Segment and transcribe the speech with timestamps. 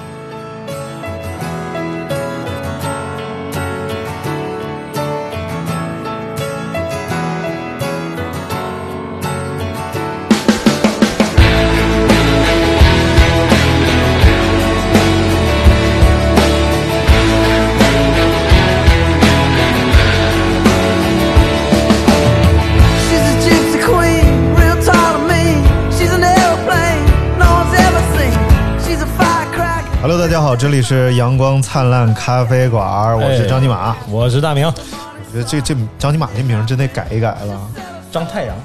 [30.51, 33.95] 好，这里是阳光灿烂咖啡馆，我是张尼玛。
[34.09, 37.71] 我是大明，我觉得这这张尼玛这名儿真得改一改了
[38.11, 38.55] 张太阳。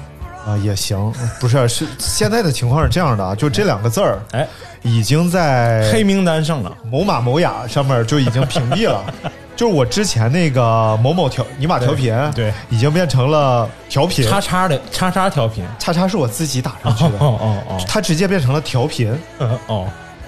[0.45, 4.45] 啊，也行，不是是现在的情况是这样的啊，就这两个字儿哎，
[4.81, 6.69] 已经在黑名单上了。
[6.91, 9.01] 某马某雅上面就已经屏蔽了。
[9.55, 15.63] 就是我之前那个某某调尼玛调频，对对已经变成了调频，叉叉的叉叉调频。
[15.79, 19.09] 叉叉是我自己打上去的，哦哦哦它直接变成了调频。
[19.37, 19.87] 哦哦，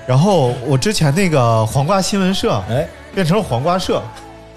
[0.10, 4.02] 然后我之前那个黄瓜新闻社，哎变成了黄瓜社，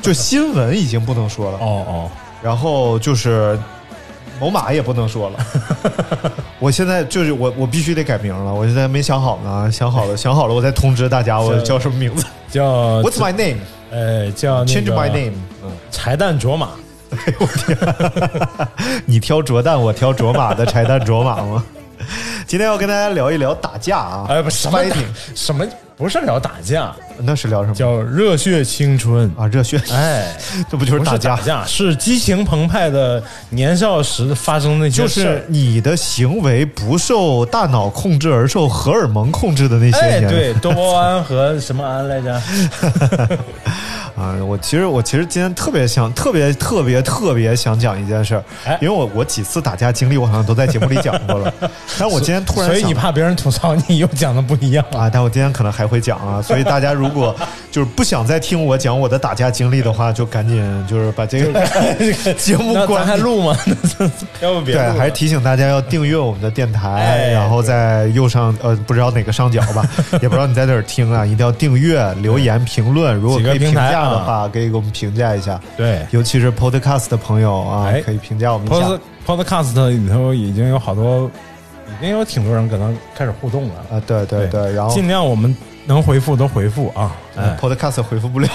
[0.00, 1.58] 就 新闻已经不能说了。
[1.58, 2.10] 哦哦，
[2.42, 3.58] 然后就是
[4.40, 5.38] 某马也不能说了。
[6.58, 8.54] 我现在就是我，我必须得改名了。
[8.54, 12.24] 我现在没想好呢，想好了， 想好了，我再通知大家我叫什么名字。
[12.50, 13.58] 叫 What's my name?
[13.90, 15.34] 呃叫那 Change my name.
[15.62, 16.70] 嗯，柴蛋卓玛。
[17.10, 17.76] 哎我天，
[19.04, 21.62] 你挑卓蛋，我挑卓玛的柴蛋卓玛吗？
[22.46, 27.74] 今天要跟大家聊一聊打架啊，哎不什么 fighting，什么不是聊打架，那是聊什么？
[27.74, 29.30] 叫热血青春。
[29.36, 30.36] 啊热血，哎，
[30.70, 31.36] 这不就是打架？
[31.36, 40.28] 打架，是激情澎湃的年少时发生的那些就是你的行为不受大脑控制，而受荷尔蒙控制的那些哎，年。
[40.30, 42.32] 对， 多巴胺和什么胺来着？
[44.16, 51.52] 啊，我其实我其实今天特别想特别特别特别想讲一件事儿，哎因为我我几次打架经历我好像都在节目里讲过了，
[51.98, 57.34] 但我今天突然所以你怕别人吐槽你又讲的不一样啊，但我今天可能还会讲啊，所以大家如果
[57.70, 61.66] 就是不想再听我讲我的打架经历的话，就赶紧就是把这个
[62.38, 63.10] 节目关闭。
[63.10, 63.56] 还录吗？
[64.40, 69.84] 要不别对，还是提醒大家要订阅我们的电台，哎然后在右上呃不知道哪个上角吧，
[70.22, 75.60] 也不知道你在哪儿听啊，一定要订阅、留言、评论，如果可以评价的啊话，可以给我们评价一下。
[75.76, 78.86] 对尤其是 Podcast 的朋友啊，哎可以评价我们一下。
[79.26, 81.30] Pod Podcast 里头已经有好多，
[82.00, 83.74] 已经有挺多人可能开始互动了。
[83.92, 85.54] 啊，对对对，然后尽量我们
[85.86, 87.12] 能回复都回复啊。
[87.34, 88.48] 哎，Podcast 回复不了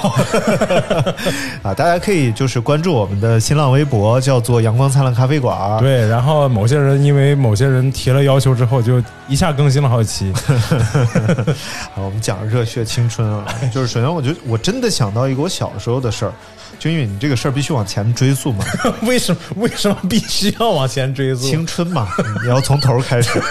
[1.64, 5.58] 啊，大家可以就是关注我们的新浪微博，叫做“阳光灿烂咖啡馆”。
[5.82, 10.34] 对，然后某些人因为某些人提了要求之后，就一下更新了好几期。
[11.96, 16.32] 好，我们讲热血青春啊，就是首先我觉得我真的想到一个我小时候的事儿，
[16.80, 18.64] 就因为你这个事儿必须往前追溯嘛，
[19.04, 21.48] 为什么为什么必须要往前追溯？
[21.48, 22.08] 青春嘛，
[22.44, 23.42] 你要从头开始。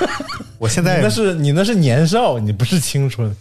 [0.58, 3.34] 我现在那是你那是年少，你不是青春。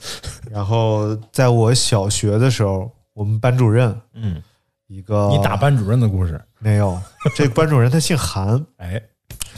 [0.52, 4.42] 然后在我小学的时候，我们班主任嗯，
[4.88, 6.40] 一个你打班主任的故事。
[6.60, 7.00] 没有，
[7.36, 9.00] 这班主任他姓韩，哎，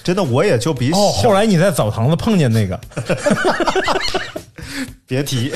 [0.04, 2.80] 真的我也就比哦，后来你在澡堂子碰见那个，
[5.08, 5.54] 别提，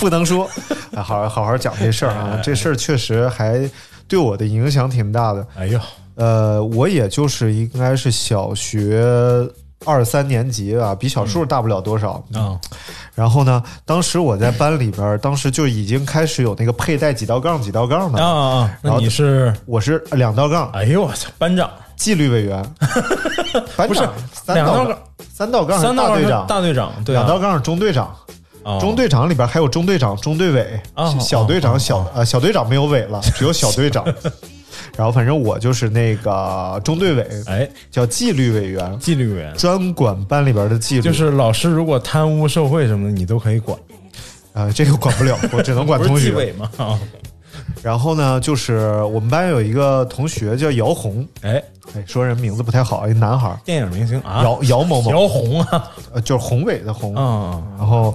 [0.00, 0.48] 不能说。
[0.96, 3.68] 好，好好好讲这事儿啊，这事儿确实还
[4.08, 5.46] 对我的影响挺大的。
[5.56, 5.78] 哎呦，
[6.16, 9.06] 呃，我也就是应该是小学
[9.84, 12.22] 二三年级啊，比小数大不了多少。
[12.34, 12.58] 啊，
[13.14, 18.20] 然后呢，当时我在班里边儿，当时就已经开始有那个佩戴几道杠几道杠的。
[18.22, 18.78] 啊啊啊！
[18.82, 19.54] 那你是？
[19.66, 22.62] 我是两道杠，哎呦我操，班长，纪律委员，
[23.76, 24.98] 班 不是长三道杠两道杠，
[25.32, 28.14] 三道杠是三道杠大队长，大队长，对啊两道杠是中队长。
[28.64, 28.78] 哦。
[28.80, 34.04] 中队长里边还有中队长、中队委、哦小队长、哦小呃小队长没有委了， 只有小队长。
[34.96, 39.54] 然后反正我就是那个中队委，哎，叫纪律委员，纪律委员。
[39.56, 41.02] 专管班里边的纪律。
[41.02, 43.78] 就是老师如果贪污受贿什么的，你都可以管，
[44.52, 46.24] 呃，这个管不了， 我只能管不同学。
[46.24, 46.70] 是纪委吗？
[46.76, 46.98] 啊，
[47.82, 51.62] 然后呢，就是我们班有一个同学叫姚红，哎，
[51.94, 57.14] 哎，说人名字不太好，一男孩儿，电影明星啊，姚姚某某，姚红啊，呃，就是宏伟的宏。
[57.14, 58.14] 啊，然后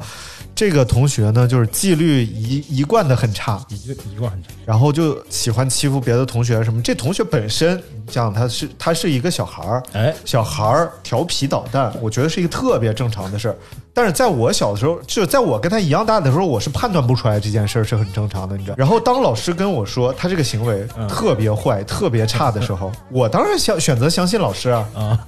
[0.56, 6.81] 这个同学呢，就是纪律一一贯的很差，一个一贯很差，然后就喜欢欺负别的同学什么。
[6.81, 13.56] 这同学本身，你讲他是他是一个小孩儿，哎，小孩儿调皮捣蛋，我觉得是一个特别正常的事儿。
[13.94, 18.75] 但是在我小的时候，就在我跟他一样大的时候，我是判断不出来这件事儿是很正常的，你知道。
[18.78, 24.88] 然后当老师跟我说他这个行为特别坏、特别差的时候， 我当然想选择相信老师啊。
[24.96, 25.19] 啊，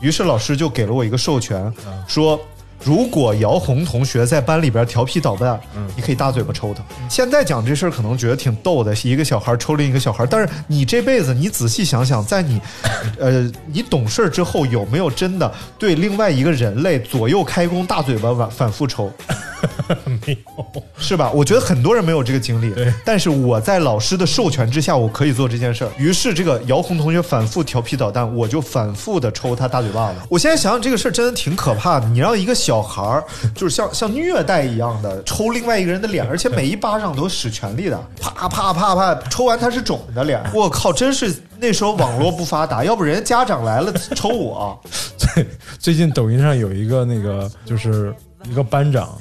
[0.00, 1.72] 于是老师就给了我一个授权，
[2.08, 2.36] 说。
[2.84, 5.58] 如果姚红同学在班里边调皮捣蛋，
[5.96, 6.82] 你可以大嘴巴抽他。
[7.08, 12.60] 现在讲这事儿可能觉得挺逗的，一个小孩抽另一个小孩，但是你这辈子你仔细想想，在你，
[13.18, 19.10] 呃，你懂事儿之后，有没有真的对另外一个人类左右开弓，大嘴巴反反复抽？
[20.26, 21.30] 没有，是吧？
[21.32, 25.90] 我觉得很多人没有这个经历，但是我在老师的授权之下，我可以做这件事儿。
[25.96, 30.16] 于是这个姚红同学反复调皮捣蛋，我就反复的抽他大嘴巴子。
[30.28, 32.06] 我现在想想这个事儿真的挺可怕的。
[32.08, 33.24] 你让一个小孩儿，
[33.54, 40.42] 就是像像虐待一样的抽另外一个人的脸， 而且每一巴掌都使全力的，啪啪啪啪，抽完他是肿的脸。
[40.54, 44.78] 我靠，真是那时候网络不发达， 要不人家家长来了抽我。
[45.16, 45.46] 最
[45.78, 48.14] 最近抖音上有一个那个就是
[48.48, 49.16] 一个班长，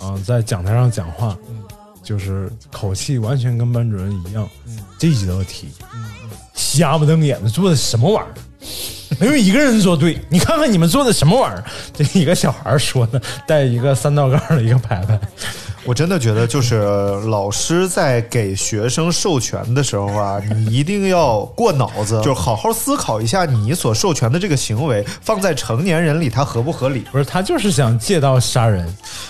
[0.00, 1.36] 啊，在讲台上讲话，
[2.02, 4.48] 就是口气完全跟班主任一样，
[4.98, 5.68] 这几道题，
[6.54, 8.34] 瞎不瞪眼的做的什么玩意儿？
[9.22, 11.64] 没有一个人做对，你看看你们做的什么玩意儿？
[11.94, 15.16] 这一个小孩说的，带一个三道杠的一个牌牌，
[15.84, 16.80] 我真的觉得，就是
[17.26, 27.00] 老师在给学生授权的时候啊，你一定要过脑子， 就是好好思考一下，你所授权的这个行为放在成年人里，它合不合理？
[27.10, 28.86] 不是他就是想借刀杀人，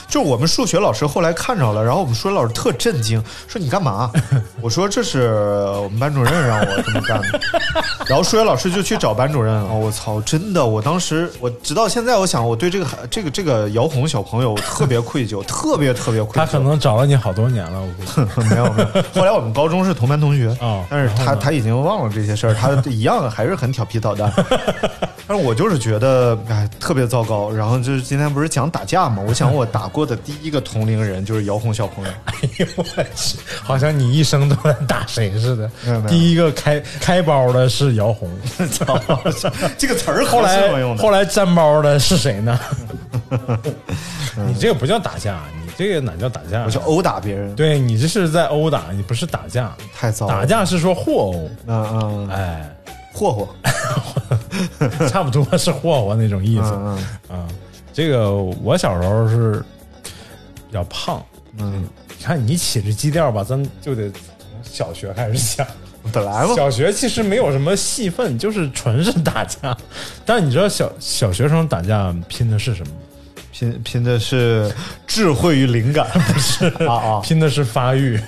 [0.09, 4.13] 就我们数学老师后来看着了，然后我们数学老师特震惊，说你干嘛？
[4.61, 5.33] 我说这是
[5.83, 7.41] 我们班主任让我这么干的。
[8.07, 9.73] 然后数学老师就去找班主任了。
[9.73, 16.42] 我操，真的，我当时我直到现在，我想我对这个孩这个这个姚红小朋友特别愧疚，特别特别愧疚。
[16.45, 18.49] 他可能找了你好多年了，我估计。
[18.49, 24.33] 没 有没有， 后来我们高中是同班同学哦但是他他已经忘了这些事儿，他一样还是很调皮捣蛋。
[25.25, 27.51] 但是我就是觉得哎特别糟糕。
[27.53, 32.11] 然后就是今天不是讲打架嘛，我想我打过的第一个同龄人就是姚红小朋友。
[32.25, 32.83] 哎呦我
[33.15, 35.71] 去，好像你一生都在打谁似的
[36.09, 38.29] 第一个开开包的是姚红，
[38.73, 38.99] 操，
[39.79, 40.63] 这个词儿后来？
[40.97, 42.59] 后来粘包的是谁呢？
[44.47, 46.65] 你这个不叫打架，你这个哪叫打架？
[46.65, 49.75] 我就殴打别人，对你这是在殴打，你不是打架。
[49.95, 50.33] 太糟了。
[50.33, 52.77] 打架是说霍殴，嗯嗯，哎，
[53.13, 53.49] 霍霍，
[55.09, 56.71] 差不多是霍霍那种意思。
[56.73, 56.97] 嗯
[57.29, 57.49] 啊，
[57.93, 59.65] 这个我小时候是
[60.69, 61.25] 比较胖，
[61.59, 61.89] 嗯
[62.19, 64.21] 你看你起这基调吧，咱就得从
[64.63, 65.67] 小学开始讲。
[66.05, 69.77] 嗯，本来嘛，小学其实没有什么戏份，就是纯是打架。
[70.25, 73.01] 但你知道小小学生打架拼的是什么吗？
[73.53, 74.69] 拼拼的是
[75.07, 78.19] 智慧与灵感， 不是啊啊，拼的是发育，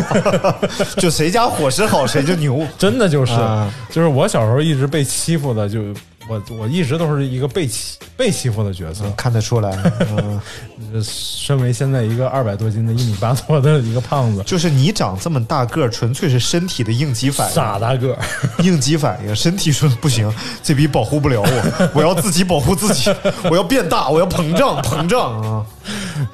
[0.98, 2.64] 就谁家伙食好谁就牛。
[2.78, 3.72] 真的就是，啊。
[3.90, 5.80] 就是我小时候一直被欺负的，就
[6.28, 9.04] 我我一直都是一个被欺被欺负的角色。
[9.16, 9.70] 看得出来，
[10.16, 10.40] 嗯，
[10.94, 18.18] 呃身为现在一个二百多斤的一米八多的一个胖子，就是你长这么大个儿，纯粹是身体的应激反应，傻大个，
[18.64, 20.32] 应激反应，身体说不行，
[20.62, 23.14] 这逼保护不了我，我要自己保护自己，
[23.50, 25.66] 我要变大，我要膨胀，膨胀啊！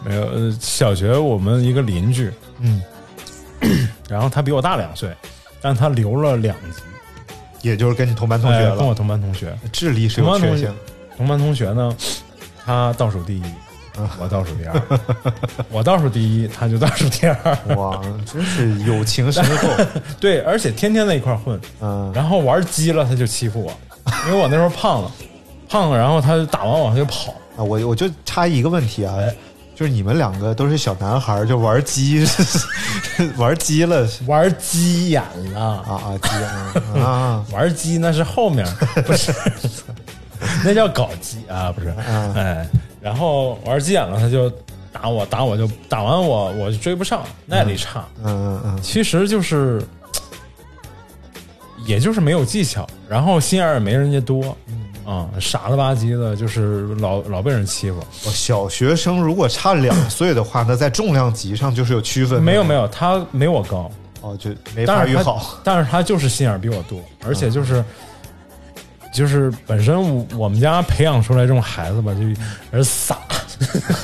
[0.05, 0.23] 没有。
[0.27, 2.81] 呃小学我们一个邻居，嗯，
[4.09, 5.11] 然后他比我大两岁，
[5.61, 6.81] 但他留了两级，
[7.63, 9.57] 也就是跟你同班同学哎跟我，同班同学。
[9.73, 10.73] 智力是有缺陷。，
[11.17, 11.95] 同班同学呢，
[12.65, 13.43] 他倒数第一，
[14.19, 14.83] 我倒数第二，
[15.71, 17.59] 我倒数第一，他就倒数第二。
[17.77, 19.69] 哇，真是友情深厚。
[20.19, 23.73] 对，而且天天在一块混，嗯，然后玩激了他就欺负我，
[24.29, 25.13] 因为我那时候胖了，
[25.69, 29.15] 胖了，然后他就打完我他就跑，啊，我我就插一个问题啊，
[29.81, 32.23] 就是你们两个都是小男孩儿，就玩鸡，
[33.39, 34.07] 玩鸡了。
[34.27, 35.23] 玩鸡眼
[35.55, 37.43] 了，啊啊鸡眼啊！
[37.51, 38.67] 玩鸡那是后面，
[39.07, 39.33] 不是，
[40.63, 42.69] 那叫搞基啊，不是，嗯哎，
[43.01, 44.53] 然后玩鸡眼了，他就
[44.93, 49.83] 打我，打我就打完我，我就追不上，耐力差，嗯嗯嗯，其实就是，
[51.87, 54.55] 也就是没有技巧，然后心眼儿也没人家多，
[55.05, 57.99] 啊、傻了吧唧的，就是老老被人欺负。
[57.99, 62.43] 哦小学生如果差两岁的话，那在重量级上就是有区分。
[62.43, 63.91] 没有没有，他没我高，
[64.21, 65.59] 哦，就没发育好。
[65.65, 67.85] 但是他就是心眼儿比我多，而且就是。
[69.13, 72.21] 就是本身我我们家培养出来这种孩子吧，就
[72.71, 73.19] 而傻，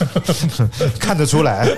[0.99, 1.69] 看得出来。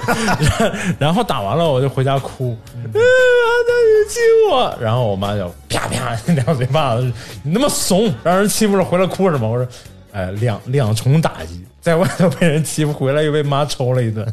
[0.99, 9.49] 然后打完了我就回家哭，嗯，那你欺负我，然后我妈就啪啪两嘴巴子，你那么怂，让人欺负了回来哭什么？
[9.49, 9.69] 我说，
[10.13, 14.27] 哎，两两重打击，在外头被人欺负，回来又被妈抽了一顿，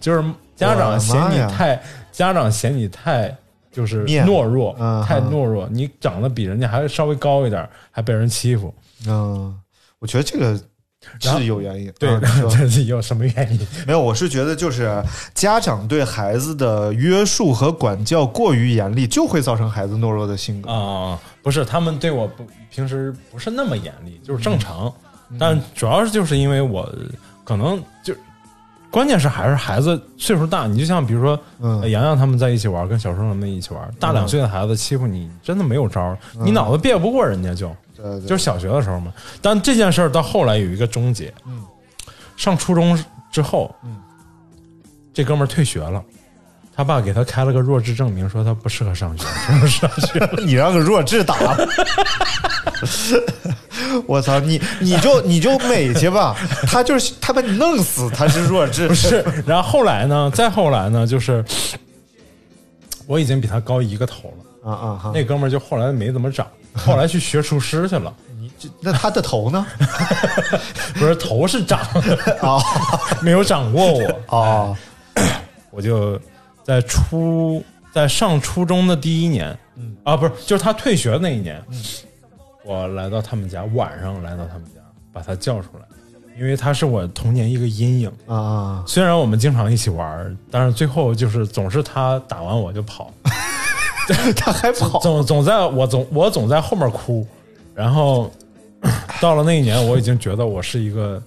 [0.00, 0.24] 就是
[0.54, 1.80] 家长嫌你太，
[2.12, 3.36] 家长嫌你太
[3.76, 8.74] 就是懦弱，嗯太懦弱，你长得比人家还稍微高一点，还被人欺负，
[9.06, 9.54] 嗯，
[9.98, 10.58] 我觉得这个
[11.20, 11.92] 是有原因。
[11.98, 12.18] 对，
[12.48, 13.66] 这是有什么原因？
[13.86, 14.90] 没有，我是觉得就是
[15.34, 20.70] 家长对孩子的约束和管教过于严厉，就会造成孩子懦弱的性格。
[20.72, 24.90] 啊、不是，他们对我不平时不是那么严厉，就是正常，
[25.38, 26.90] 但主要是就是因为我
[27.44, 28.14] 可能就。
[28.96, 31.82] 关键是还是孩子岁数大，你就像比如说，嗯。
[31.82, 37.70] 呃洋洋他们在一起玩，跟小生他们一起玩，大两岁的孩子欺负你，真的没有招儿，你脑子别不过人家就，
[38.26, 39.12] 就是小学的时候嘛。
[39.42, 41.62] 但这件事儿到后来有一个终结，嗯，
[42.38, 42.98] 上初中
[43.30, 43.98] 之后，嗯，
[45.12, 46.02] 这哥们儿退学了，
[46.74, 49.26] 他爸给他开了个弱智证明，说他不适合上学，
[49.60, 50.42] 不适合上学。
[50.42, 51.38] 你让个弱智打。
[51.38, 51.68] 了，
[54.06, 60.30] 我操你你就你就美去吧，他就是他把你弄死，他是弱智，不是，然后后来呢？
[60.34, 61.06] 再后来呢？
[61.06, 61.44] 就是
[63.06, 68.12] 我已经比他高一个头了，啊啊哈，那哥们儿就后来没怎么长，后来去学厨师去了。
[68.38, 69.66] 你这那他的头呢？
[70.94, 72.58] 不是头是长的啊
[73.22, 74.36] 没有长过我。
[74.38, 74.76] 啊，
[75.70, 76.20] 我就
[76.62, 81.62] 在初在上初中的第一年，嗯啊，不是，就是他退学那一年，
[82.66, 84.80] 我来到他们家，晚上来到他们家，
[85.12, 85.84] 把他叫出来，
[86.36, 88.12] 因为他是我童年一个阴影。
[88.26, 93.12] 啊啊，虽然我们经常一起玩儿，但是最后就是总是他打完我就跑，
[94.36, 97.24] 他还跑，总总在我总我总在后面哭，
[97.72, 98.30] 然后
[99.20, 101.22] 到了那一年，我已经觉得我是一个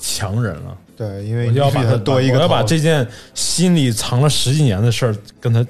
[0.00, 5.64] 强人了，对，因为我就要把他多一个我要把这件心里藏了十几年的事儿跟他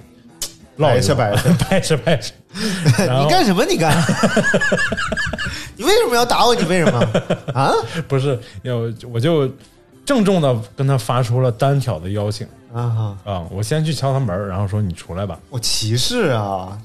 [0.76, 1.36] 唠一下掰
[1.80, 2.32] 扯掰扯
[3.22, 3.64] 你干什么？
[3.64, 3.96] 你干？
[5.76, 6.54] 你为什么要打我？
[6.54, 6.98] 你为什么
[7.54, 7.72] 啊？
[8.08, 8.76] 不是要
[9.10, 9.48] 我就
[10.04, 13.32] 郑重的跟他发出了单挑的邀请啊哈！
[13.32, 13.42] 啊！
[13.50, 16.76] 我先去敲他门，然后说你出来吧，我歧视啊！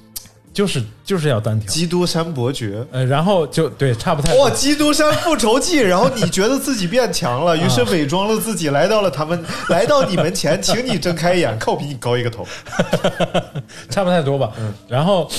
[0.56, 1.68] 就是就是要单挑。
[1.70, 2.84] 基督山伯爵。
[2.94, 4.48] 呃，然后就对，差不太哇！
[4.48, 4.52] 多。
[4.52, 12.48] 基督山复仇记，然后你觉得自己变强了， 于是伪装了自己，来到了他们，来到你门前，请你睁开眼，看我比你高一个头。
[13.92, 14.54] 差不太多吧。
[14.58, 15.30] 嗯然后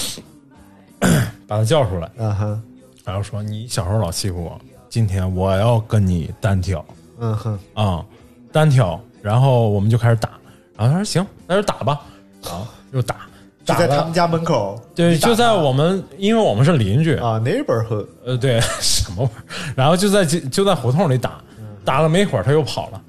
[1.46, 2.62] 把他叫出来，嗯哼，
[3.04, 6.84] 然后说你小时候老欺负我，今天我要跟你单挑
[7.18, 8.04] 嗯哼，啊、
[8.52, 9.00] 单挑。
[9.22, 10.28] 然后我们就开始打，
[10.76, 12.00] 然后他说行，那就打吧。
[12.44, 13.16] 啊，又打，
[13.66, 14.80] 就打在他们家门口。
[14.94, 18.06] 对，就在我们，因为我们是邻居，啊，neighborhood。
[18.24, 19.74] 呃，对， 什么玩意儿？
[19.76, 21.32] 然后就在就就在胡同里打，
[21.84, 23.02] 打了没一会儿他又跑了。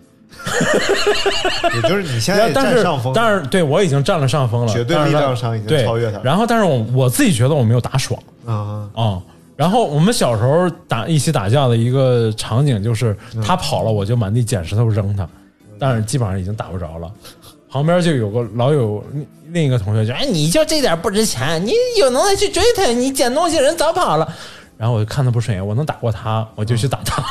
[1.75, 9.21] 也就是你现在占上风，但是对我已经占了上风了，绝对力量上已经对超越他了然后但是我我自己觉得我没有打爽啊啊、
[9.57, 15.27] 然后我们小时候打一起打架的一个场景就是嗯他跑了，我就满地捡石头扔他，
[15.77, 17.11] 但是基本上已经打不着了。
[17.77, 19.05] 旁边就有个老有
[19.49, 24.27] 另一个同学就哎，你就这点不值钱，你有能耐去追他，你捡东西人早跑了。
[24.77, 27.23] 然后我就看他不顺眼，我能打过他，我就去打他。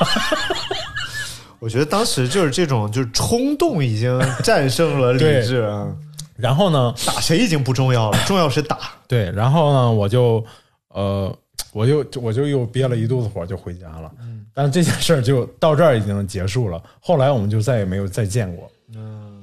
[1.59, 5.89] 我觉得当时就是这种，就是冲动已经战胜了理智啊。
[6.37, 8.79] 然后呢，打谁已经不重要了，重要是打。
[9.09, 10.45] 对，然后呢，我就
[10.91, 11.37] 呃，
[11.73, 14.09] 我就我就又憋了一肚子火，就回家了。
[14.21, 16.83] 嗯但这件事儿就到这儿已经结束了。
[16.99, 18.71] 后来我们就再也没有再见过。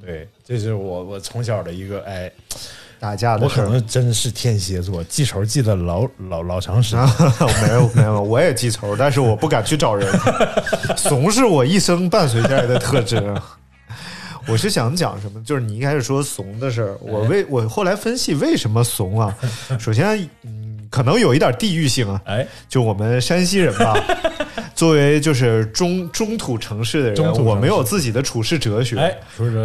[0.04, 2.32] 嗯，对，这是我我从小的一个哎，
[3.00, 3.64] 打架的我可。
[3.64, 7.06] 能真是天蝎座，记仇记得老老老长时间。
[7.68, 10.08] 没有没有，我也记仇，但是我不敢去找人。
[10.98, 13.34] 怂是我一生伴随下来的特质。
[14.46, 15.42] 我是想讲什么？
[15.46, 19.34] 就是你一开始说怂的事儿，我为我后来分析为什么怂啊？
[19.80, 20.63] 首先，嗯，
[20.94, 22.22] 可能有一点地域性啊。
[22.26, 23.96] 哎，就我们山西人吧，
[24.76, 28.96] 作为就是中中土城市的人，我们有自己的处世哲学。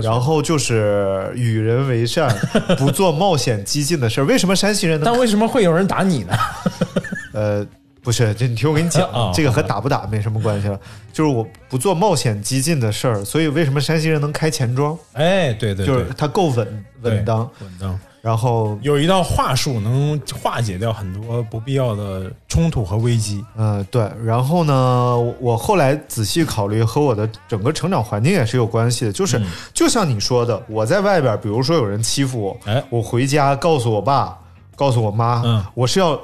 [0.02, 2.34] 然后就是与人为善，
[2.78, 4.24] 不做冒险激进的事儿。
[4.24, 6.32] 为什么山西人但为什么会有人打你呢？
[7.34, 7.66] 呃，
[8.02, 10.80] 不是，这你听我给你讲，啊这个和打不打没什么关系了。
[11.12, 14.98] 就是我不做冒险激进的事儿，所以为什么山西人能开钱庄？
[15.12, 18.00] 哎，对对对，就是他够稳稳当，稳当。
[18.28, 23.42] 然后有一道话术能化解掉很多不必要的冲突和危机。
[23.56, 29.12] 嗯、对，然后呢，我后来仔细考虑，和我的整个成长环境也是有关系的。
[29.14, 29.40] 就是、
[29.72, 34.36] 就像你说的，我在外边，比如说有人欺负我，哎我回家告诉我爸，
[34.76, 36.20] 告诉我妈，嗯我是要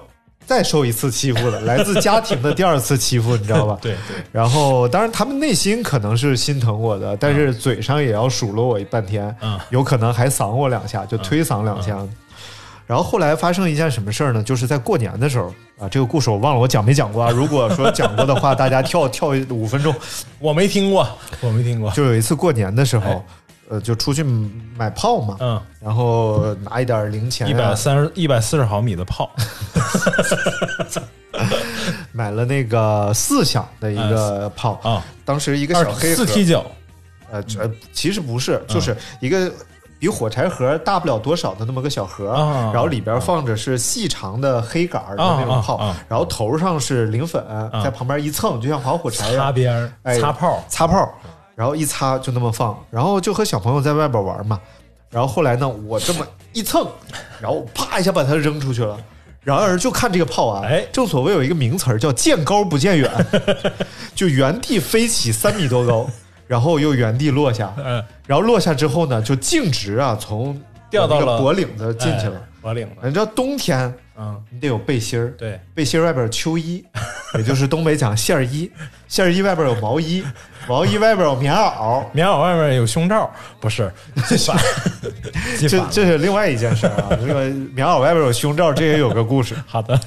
[0.47, 3.79] 再受一次欺负了， 来自家庭的第二次欺负，你知道吧？
[3.81, 11.99] 对对，然后，当然，他们内心可能是心疼我的，但是嘴上也要数落我半天，嗯有可能还搡我两下，就推搡两下。
[12.87, 14.43] 然后后来发生一件什么事儿呢？
[14.43, 15.47] 就是在过年的时候
[15.79, 17.31] 啊，这个故事我忘了我讲没讲过啊。
[17.35, 19.95] 如果说讲过的话，大家跳跳五分钟。
[20.39, 21.09] 我没听过，
[21.41, 21.91] 我没听过。
[21.93, 23.25] 就有一次过年的时候哎，
[23.69, 24.23] 呃，就出去
[24.77, 29.31] 买炮嘛，嗯，然后拿一点零钱、啊，一百三十一百四十毫米的炮，
[32.13, 36.25] 买了那个四响的一个炮啊，当时一个小黑盒。
[36.25, 36.65] 四踢脚，
[37.31, 39.51] 呃，这其实不是，就是一个
[39.99, 42.71] 比火柴盒大不了多少的那么个小盒，啊。
[42.73, 45.89] 然后里边放着是细长的黑杆的那种炮，啊啊。
[45.89, 47.43] 啊然后头上是磷粉，
[47.83, 49.47] 在旁边一蹭，就像划火柴一样。
[49.47, 51.13] 擦边儿哎擦炮，擦炮，
[51.55, 54.61] 然后一擦就那么放，然后就和小朋友在外边玩嘛。
[55.11, 56.87] 然后后来呢，我这么一蹭，
[57.41, 58.99] 然后啪一下把它扔出去了。
[59.43, 63.11] 然而就看这个炮啊，哎正所谓有一个名词儿叫“见高不见远”，
[64.15, 66.09] 就原地飞起三米多高，
[66.47, 70.55] 然后又原地落下，嗯，然后落下之后呢，就径直啊从
[70.91, 72.37] 那个掉到了脖领子进去了。
[72.37, 76.83] 哎脖领子，你知道冬天嗯，你得有背心儿，对，背心儿外边有秋衣，
[77.37, 78.71] 也就是东北讲线儿衣，
[79.07, 80.25] 线儿衣外边有毛衣，
[80.67, 83.31] 毛衣外边有棉袄，棉袄外面有胸罩，
[83.61, 83.93] 不是，
[84.27, 84.57] 记反，
[85.59, 87.09] 记 这这是另外一件事儿啊。
[87.11, 87.45] 这个
[87.75, 89.55] 棉袄外边有胸罩，这也有个故事。
[89.67, 90.01] 好的，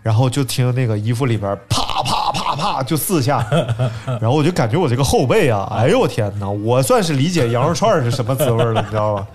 [0.00, 3.44] 然后就听那个衣服里边啪啪啪啪就四下，
[4.20, 9.26] 然后我就感觉我这个后背啊，哎呦我天哪，我算是理解羊肉串是什么滋味了，你知道吧？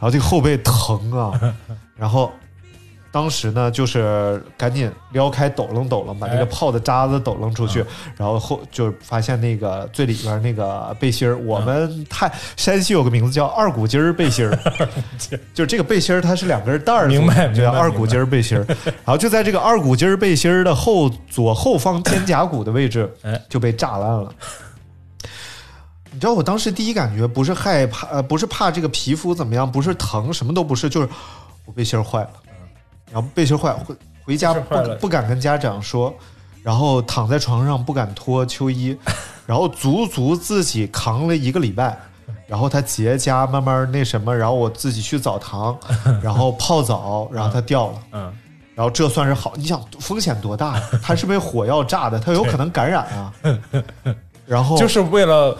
[0.00, 1.38] 然后这个后背疼啊，
[2.00, 2.32] 然后
[3.12, 7.84] 当时呢就是赶紧撩开抖楞抖楞，把这个泡的渣子抖楞出去，
[8.16, 14.58] 然后后就发现那个最里边那个背心儿，我们太山西有个名字叫二股筋儿背心儿，
[15.52, 18.64] 就这个背心儿它是两根带儿明白就叫二股筋儿背心儿。
[18.84, 24.32] 然后就在这个二股筋儿背心儿的后左后方肩胛骨的位置哎，就被炸烂了。
[26.12, 31.08] 你知道我当时第一感觉不是害怕，呃，不是怕这个皮肤怎么样，不是疼，什么都不是，就是
[31.70, 32.30] 我背心儿坏了，
[33.12, 36.12] 然后背心儿坏，回回家不不敢跟家长说，
[36.64, 38.98] 然后躺在床上不敢脱秋衣，
[39.46, 41.96] 然后足足自己扛了一个礼拜，
[42.48, 45.78] 然后他结痂，慢慢那什么，然后我自己去澡堂，
[46.20, 47.98] 然后泡澡，然后它掉了。
[48.10, 48.36] 嗯，
[48.74, 50.90] 然后这算是好，你想风险多大呀？
[51.00, 53.32] 它是被火药炸的，它有可能感染啊。
[54.44, 55.56] 然后就是为了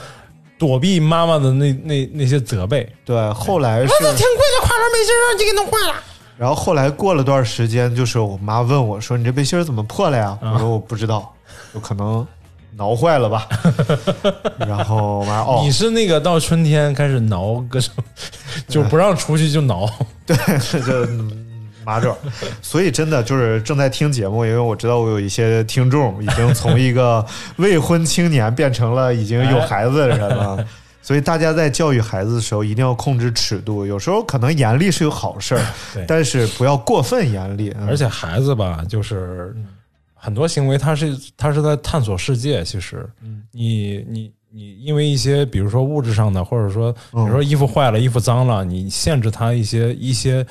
[0.58, 2.92] 躲避妈妈的那那那些责备。
[3.04, 4.16] 对，后来是贵的
[4.60, 5.94] 跨栏背心让你给弄坏了。
[6.40, 11.30] 然后后来过了段时间，就是我妈问我说：“你这背心儿怎么破了呀？”啊我说：“我不知道，
[11.74, 12.26] 有可能
[12.76, 13.46] 挠坏了吧。
[14.56, 17.92] ”然后我妈哦你，是那个到春天开始挠各种，
[18.66, 19.86] 就不让出去就挠。
[20.24, 20.34] 对，
[20.80, 21.06] 就
[21.84, 22.16] 麻爪。
[22.62, 27.22] 所以真的就是正在听节目，因为我知道我有一些听众已经从一个
[27.56, 30.66] 未婚青年变成了已经有孩子的人了。
[31.10, 33.84] 所以大家在教育孩子的时候，一定要控制尺度。
[33.84, 35.66] 有时候可能严厉是有好事儿，
[36.06, 37.74] 但是不要过分严厉。
[37.76, 39.52] 嗯而且孩子吧，就是
[40.14, 42.62] 很多行为，他是他是在探索世界。
[42.62, 43.04] 其实，
[43.50, 50.46] 你你你，因为一些比如说物质上的，或者说比如说衣服坏了、衣服脏了，你限制他一些一些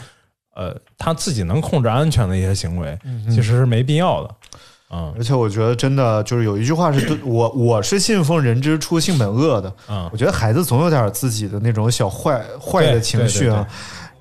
[0.56, 4.36] 呃他自己能控制安全的一些行为，其实是没必要的。
[4.90, 9.72] 啊而且我觉得真的就是有一句话是对 我我是信奉人之初性本恶的。
[9.88, 10.10] 嗯。
[10.12, 13.66] 我觉得孩子总有点自己的那种小坏坏的情绪啊。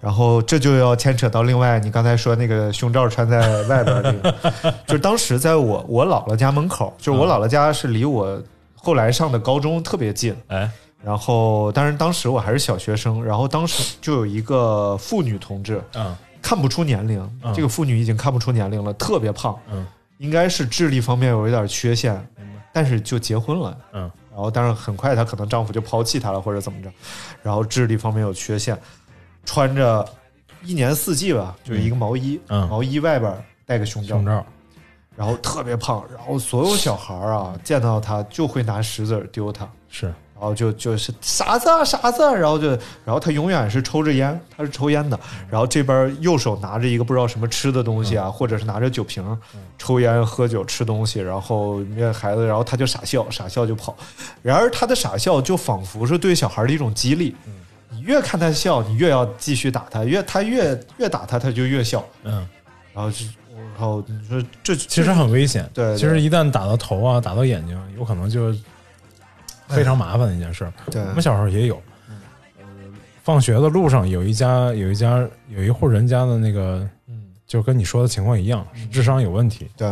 [0.01, 4.33] 然后这就要牵扯到另外，你刚才说那个胸罩穿在外边那个，
[4.87, 8.41] 就是当时在我我姥姥家门口，就是我姥姥家是离我
[8.77, 10.37] 后来上的高中特别近。
[10.47, 10.71] 哎，
[11.03, 16.15] 然后，当然当时我还是小学生，然后当时就有一个妇女同志，嗯。
[16.41, 17.53] 看不出年龄，嗯。
[17.53, 19.85] 这个妇女已经看不出年龄了，特别胖，嗯
[20.19, 22.15] 应该是智力方面有一点缺陷，
[22.73, 23.77] 但是就结婚了。
[23.93, 26.89] 嗯然后，但是很快她可能丈夫就抛弃她了，或者怎么着，
[27.43, 28.79] 然后智力方面有缺陷，
[29.45, 30.09] 穿着
[30.63, 34.47] 一年四季吧，就是一个毛衣，嗯毛衣外边带个胸罩，胸罩
[35.17, 42.69] 然后特别胖，然后所有小孩儿啊见到她就会拿石子丢她，是然后就就是傻子啊傻子啊，然后就
[43.05, 45.19] 然后他永远是抽着烟，他是抽烟的，
[45.51, 49.25] 然后这边右手拿着一个不知道什么吃的东西啊，或者是拿着酒瓶，
[49.79, 53.97] 抽烟喝酒吃东西，然后那孩子，然后他就傻笑，傻笑就跑，
[54.41, 57.35] 然而他的傻笑就仿佛是对小孩的一种激励，
[57.91, 62.47] 你越看他笑，你越要继续打他，越他越越打他，他就越笑，嗯，
[62.95, 65.69] 然后就然后你说这其实很危险。
[65.75, 65.97] 对对。
[65.97, 68.55] 其实一旦打到头啊，打到眼睛，有可能就
[69.69, 70.73] 非常麻烦的一件事儿。
[70.91, 71.81] 对我们小时候也有，
[72.59, 72.65] 呃，
[73.23, 79.91] 放学的路上有一家有一家有一户人家的那个，嗯，就跟你说的情况一样，是智商有问题，对，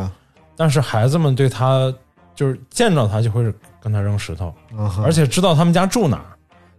[0.57, 1.93] 但是孩子们对他
[2.35, 6.27] 就是见到他就会跟他扔石头，嗯而且知道他们家住哪儿。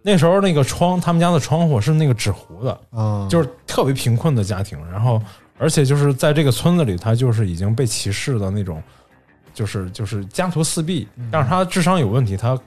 [0.04, 5.22] 那时候那个窗，他们家的窗户是那个纸糊的，嗯，就是特别贫困的家庭，然后
[5.58, 8.82] 而且就是在这个村子里，他就是已经被歧视的那种，
[9.54, 12.58] 就是就是家徒四壁，但是他智商有问题，他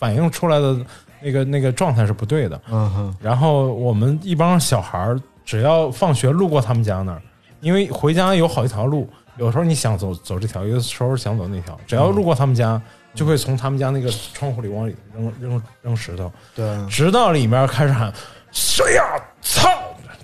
[0.00, 0.76] 反映出来的
[1.20, 2.58] 那个那个状态是不对的。
[2.70, 7.20] 嗯哼，然后我们一帮小孩儿，只要放学路过他们家那儿，
[7.60, 12.80] 因为回家有好几条路，有时候你想走走这条，有的时候想走那条，只要路过他们家，
[13.14, 18.10] 就会从他们家那个窗户里往里扔扔扔石头，对，直到里面开始喊
[18.50, 19.04] “谁呀，
[19.42, 19.68] 操”，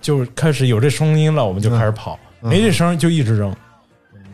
[0.00, 3.50] 就开始有这声音了，我们就开始跑，没这声就一直扔，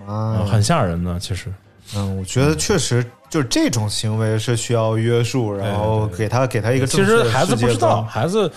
[0.06, 1.18] 啊嗯，很吓人呢。
[1.20, 1.52] 其实，
[1.96, 8.52] 嗯，我觉得确实就是这种行为是需要约束，然后给他给他一个其正确的实孩子不知道，孩子，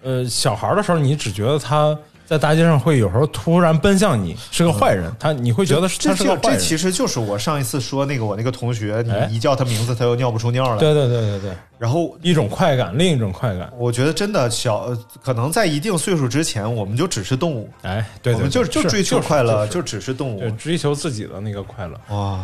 [0.00, 6.42] 呃，小孩的时候，你只觉得他在大街上会有时候突然奔向你，是个坏人，他你会觉得是这他是个坏人。
[6.42, 13.70] 这这其实就是我上一次说那个我那个同学，哎你一叫他名字他又尿不出尿来，对对对对对，然后一种快感，另一种快感。
[13.76, 20.50] 我觉得真的小，呃可能在一定岁数之前，我们就只是动物，哎，对对，我们就对就追求快乐，是就只是动物。
[20.52, 22.00] 追求自己的那个快乐。
[22.08, 22.40] 哇，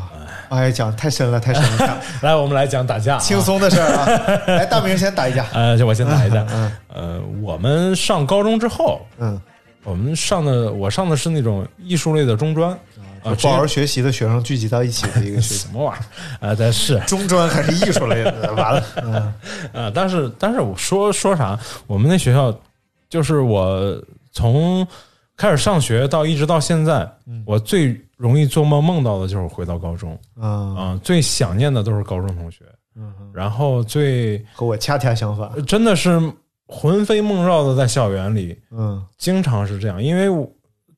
[0.50, 4.06] 哎，讲太深了，太深了， 来，我们来讲打架啊，轻松的事儿啊。
[4.46, 5.46] 来，大明先打一架。
[5.54, 6.46] 呃，就我先打一架。
[6.52, 9.40] 嗯呃，我们上高中之后，嗯，
[9.88, 12.70] 我们上的我上的是那种艺术类的中专
[13.22, 16.00] 啊，不好好学习的学生聚集到一起的一个学 什么玩意
[16.40, 16.56] 儿啊？
[16.58, 19.14] 但是 中专还是艺术类的， 完了，嗯
[19.72, 21.58] 啊，但是但是我说说啥？
[21.86, 22.54] 我们那学校
[23.08, 24.00] 就是我
[24.32, 24.86] 从
[25.36, 27.10] 开始上学到一直到现在，
[27.46, 32.64] 我最容易做梦梦到的就是回到高中嗯，啊，最想念的都是高中同学，
[33.32, 35.50] 然后最和我恰恰相反。
[35.66, 36.20] 真的是
[36.70, 40.48] 魂飞梦绕的在校园里，嗯经常是这样，因为我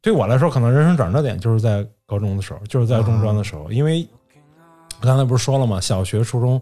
[0.03, 4.07] 对我来说，可能人生转折点就是在高中的时候，就是在中专的时候，因为
[5.01, 5.81] 刚才不是说了吗？
[5.81, 6.61] 小学、初中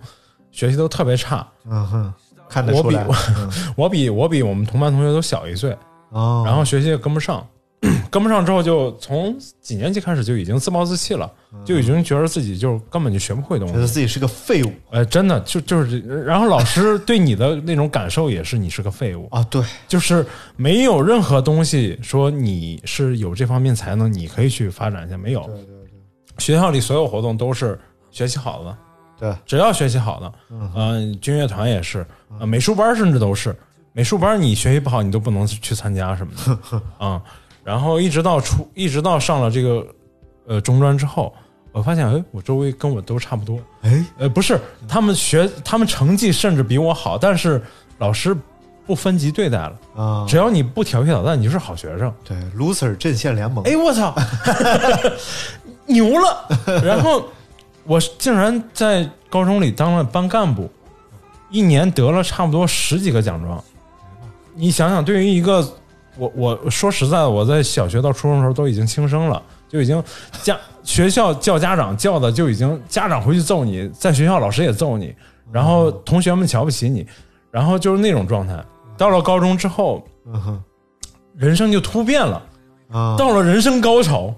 [0.53, 2.13] 学习都特别差，嗯哼，
[2.49, 3.07] 看得我比出来。
[3.39, 5.77] 嗯 我比我比我们同班同学都小一岁，
[6.11, 7.47] 哦，然后学习也跟不上，
[8.11, 11.33] 跟不上之后就从几年级开始就已经自暴自弃了，
[11.65, 13.75] 就已经觉得自己就根本就学不会东西。
[13.75, 14.73] 觉得自己是个废物。
[14.91, 19.43] 哎，真的就就是，然后老师对你的那种感受也是你是个废物，啊！
[19.51, 20.25] 对，就是
[20.57, 25.49] 没有任何东西说你是有这方面才能，你可以去发展一下，没有。
[26.39, 27.79] 学校里所有活动都是
[28.11, 28.79] 学习好的，
[29.19, 30.33] 对，只要学习好的，
[30.77, 32.07] 嗯、军乐团也是，
[32.39, 33.57] 呃，美术班甚至都是，
[33.93, 36.33] 美术班你学习不好，你都不能去参加什么
[36.71, 37.21] 的，啊、
[37.65, 39.85] 然后一直到初，一直到上了这个
[40.49, 41.33] 呃中专之后，
[41.71, 44.59] 我发现，哎，我周围跟我都差不多，哎，呃，不是，
[44.89, 47.63] 他们学，他们成绩甚至比我好，但是
[47.99, 48.37] 老师
[48.87, 52.13] 不分级对待了，啊，只要你不调皮捣蛋，你就是好学生。
[52.25, 54.15] 对，loser 阵线联盟，哎，我操，
[55.87, 56.49] 牛了！
[56.83, 57.25] 然后
[57.85, 60.71] 我竟然在高中里当了班干部，
[61.51, 63.63] 一年得了差不多十几个奖状。
[64.55, 65.67] 你想想，对于一个
[66.17, 70.03] 我我说实在的，我在小学到初中的时候都已经轻生了，就已经
[70.43, 75.15] 家学校叫家长叫的就已经家长回去揍你，在学校老师也揍你，
[75.53, 77.07] 然后同学们瞧不起你，
[77.51, 78.57] 然后就是那种状态。
[78.97, 80.05] 到了高中之后，
[81.37, 82.43] 人生就突变了。
[82.91, 84.35] 啊，到了人生高潮，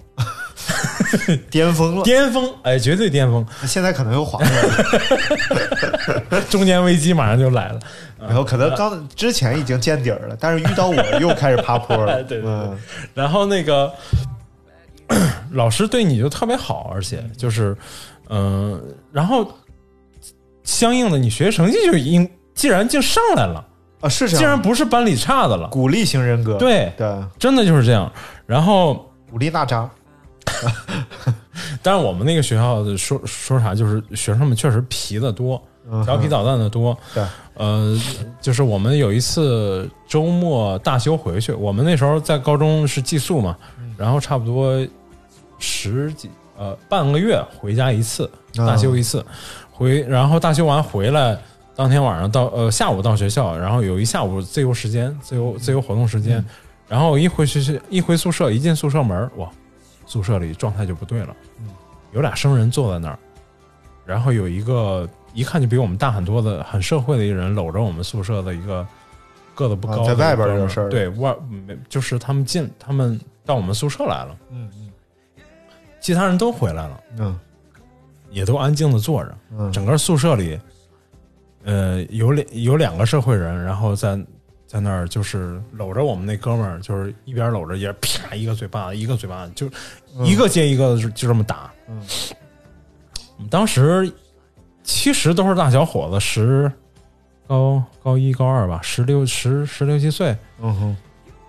[1.49, 4.63] 巅峰了，巅峰，哎，绝对巅峰，现在可能又滑下来
[6.31, 7.79] 了，中年危机马上就来了。
[8.19, 12.51] 然后可能刚之前已经见底儿了，但是遇到我又开始爬坡了， 对对对。
[12.51, 12.77] 嗯。
[13.15, 13.89] 然后那个
[15.53, 17.77] 老师对你就特别好，而且就是，
[18.29, 18.81] 嗯、
[19.13, 19.47] 然后
[20.63, 23.65] 相应的你学习成绩就应既然就上来了，
[24.01, 24.39] 啊，是这样。
[24.39, 28.11] 既然，不是班里差的了，鼓励型人格，对，对，真的就是这样。
[28.47, 29.89] 然后，鼓励娜扎，
[31.83, 36.97] 但是我们那个学校的说说啥，就是学生们确实皮的多，嗯调皮捣蛋的多。
[37.13, 37.99] 对，呃，
[38.41, 43.95] 就是我们有一次周末大休回去，我们那时候在高中是寄宿嘛，嗯。
[43.99, 44.75] 然后差不多
[45.61, 48.67] 十几呃半个月回家一次，啊。
[48.67, 49.25] 大休一次，
[49.71, 51.39] 回然后大休完回来，
[51.77, 56.47] 当天晚上到呃下午到学校，然后有一下午自由时间，自由自由活动时间，嗯。
[56.89, 59.49] 然后一回学校一回宿舍，一进宿舍门，哇，
[60.07, 61.69] 宿舍里状态就不对了，嗯。
[62.13, 63.19] 有俩生人坐在那儿，
[64.05, 68.85] 然后有一个一看就比我们大很多的很社会的一个人搂着我们宿舍的一个
[69.55, 70.59] 个子不高啊在外边哥们儿。
[70.59, 70.89] 有事儿。
[70.89, 74.90] 对外没就是他们进他们到我们宿舍来了，嗯嗯
[76.01, 77.39] 其他人都回来了，嗯。
[78.33, 80.57] 也都安静的坐着，嗯，整个宿舍里，
[81.65, 84.17] 呃，有两有两个社会人，然后在
[84.69, 89.69] 在那儿就是搂着我们那哥们儿，就是一边搂着一边啪一个嘴巴子一个嘴巴子，就
[90.25, 91.73] 一个接一个的就就这么打。
[91.89, 92.01] 嗯，
[93.37, 94.09] 我们当时
[94.85, 96.71] 其实都是大小伙子，十
[97.49, 100.97] 高高一高二吧，十六十十六七岁，嗯哼，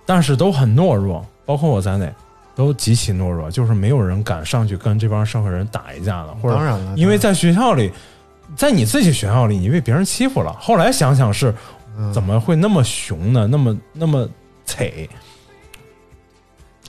[0.03, 2.11] 但是都很懦弱，包括我在内，
[2.55, 7.91] 都极其懦弱，就是没有人敢上去跟这帮社会人打一架的，或者当然了因为在学校里，
[8.55, 11.53] 在你自己学校里，你被别人欺负了，后来想想是
[11.97, 12.13] 嗯。
[12.13, 13.47] 怎么会那么熊呢？
[13.47, 14.27] 那么那么
[14.65, 14.87] 惨。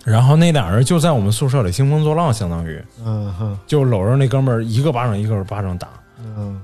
[0.05, 6.61] 然后那俩人就在我们宿舍里兴风作浪，相当于嗯哼，就搂着那哥们儿一个巴掌一个巴掌打，嗯。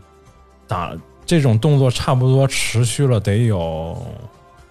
[0.67, 0.93] 打
[1.25, 3.97] 这种动作差不多持续了得有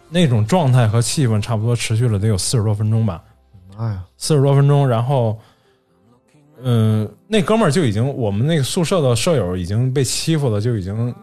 [0.09, 3.21] 那种状态和气氛差不多持续了得有四十多分钟吧，妈
[3.85, 5.37] 呀，四十多分钟，然后，
[6.61, 11.13] 嗯、那哥们儿就已经我们那个宿舍的舍友已经被欺负了，就已经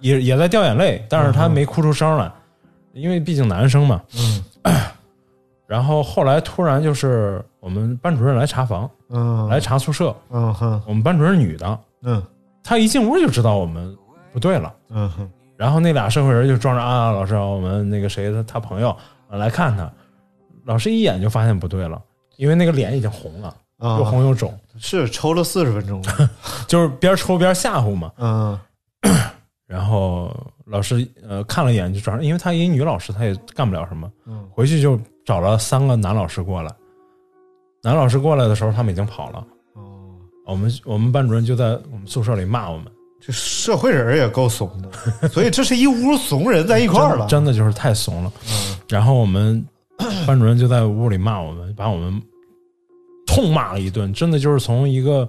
[0.00, 2.30] 也也在掉眼泪，但是他没哭出声来，
[2.92, 4.02] 因为毕竟男生嘛。
[4.16, 4.44] 嗯。
[5.66, 12.22] 然后后来突然就是我们班主任来查房，嗯，来查宿舍，嗯哼，我们班主任女的，嗯。
[12.62, 13.96] 她一进屋就知道我们
[14.32, 14.72] 不对了。
[14.90, 18.90] 嗯哼，然后那俩社会人就装着啊，老师，我们那个谁他他朋友
[19.28, 19.90] 啊来看他，
[20.64, 22.00] 老师一眼就发现不对了，
[22.36, 23.48] 因为那个脸已经红了，
[23.78, 26.02] 啊又红又肿，是抽了四十分钟，
[26.66, 28.10] 就是边抽边吓唬嘛。
[28.18, 28.58] 嗯
[29.66, 30.34] 然后
[30.66, 36.70] 老师呃看了一眼就转，因为他一女老师，他也干不了什么，嗯回去就找了三个男老师过来。
[37.82, 39.44] 男老师过来的时候，他们已经跑了。
[39.74, 39.82] 哦，
[40.46, 42.86] 我们我们班主任就在我们宿舍里骂我们，
[43.20, 48.32] 这社会人也够怂的，所以这是一屋怂人在一块儿了，真的就是太怂了。
[48.48, 49.62] 嗯然后我们
[50.26, 52.20] 班主任就在屋里骂我们，把我们
[53.26, 55.28] 痛骂了一顿，真的就是从一个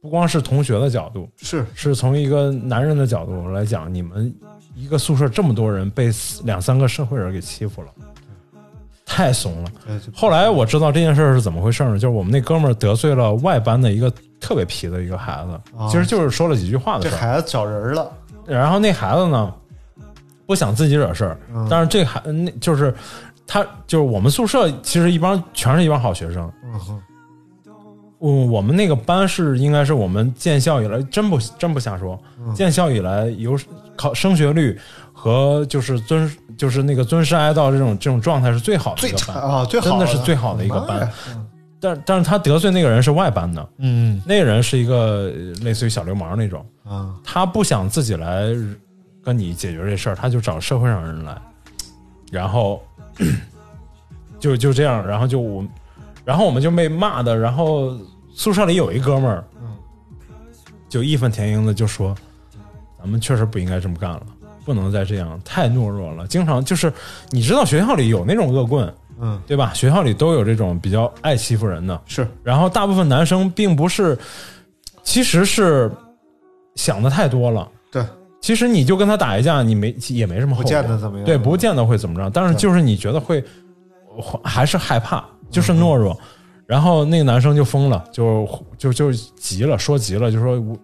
[0.00, 4.34] 不光是同学的角度，是是从一个男人的角度来讲，你们
[4.74, 6.10] 一个宿舍这么多人被
[6.44, 7.88] 两三个社会人给欺负了，
[9.04, 9.70] 太怂了。
[9.86, 11.98] 呃后来我知道这件事儿是怎么回事呢？
[11.98, 17.10] 就是我们那哥们儿得罪了外班的一个特别皮的一个孩子，啊其实就是说了几句话的事儿。
[17.10, 18.12] 这孩子找人了，
[18.46, 19.54] 然后那孩子呢，
[20.46, 21.36] 不想自己惹事
[21.70, 22.94] 但是这孩那就是
[23.46, 26.50] 他就是我们宿舍其实一帮全是一帮好学生。
[26.64, 27.02] 嗯哼，
[28.20, 33.58] 嗯，我们那个班是应该是我们建校以来真不真不瞎说，嗯建校以来有
[33.96, 34.78] 考升学率
[35.12, 41.10] 和就是尊就是那个尊师爱道这种这种状态是最好的一个班啊，最好真的是最好的一个班。
[41.80, 45.30] 但但是他得罪那个人是外班的，嗯那个人是一个呃
[45.62, 48.46] 类似于小流氓那种，啊，他不想自己来
[49.22, 51.36] 跟你解决这事儿，他就找社会上人来，
[52.32, 52.82] 然后
[54.38, 55.64] 就就这样，然后就我，
[56.24, 57.96] 然后我们就被骂的，然后
[58.34, 59.44] 宿舍里有一哥们儿，
[60.88, 62.14] 就义愤填膺的就说，
[62.98, 64.26] 咱们确实不应该这么干了，
[64.64, 66.92] 不能再这样，太懦弱了，经常就是
[67.30, 69.72] 你知道学校里有那种恶棍，嗯，对吧？
[69.72, 74.18] 学校里都有这种比较爱欺负人的，是然后大部分男生并不是，
[75.02, 75.90] 其实是
[76.74, 77.68] 想的太多了。
[77.90, 78.04] 对，
[78.44, 82.28] 其实你就跟他打一架，你没也没什么后果，不见得怎么样对，不见得会怎么着。
[82.28, 83.42] 但是就是你觉得会，
[84.44, 86.14] 还是害怕，就是懦弱。
[86.66, 90.76] 然后那个男生就疯了，就就就急了，说急了，就说我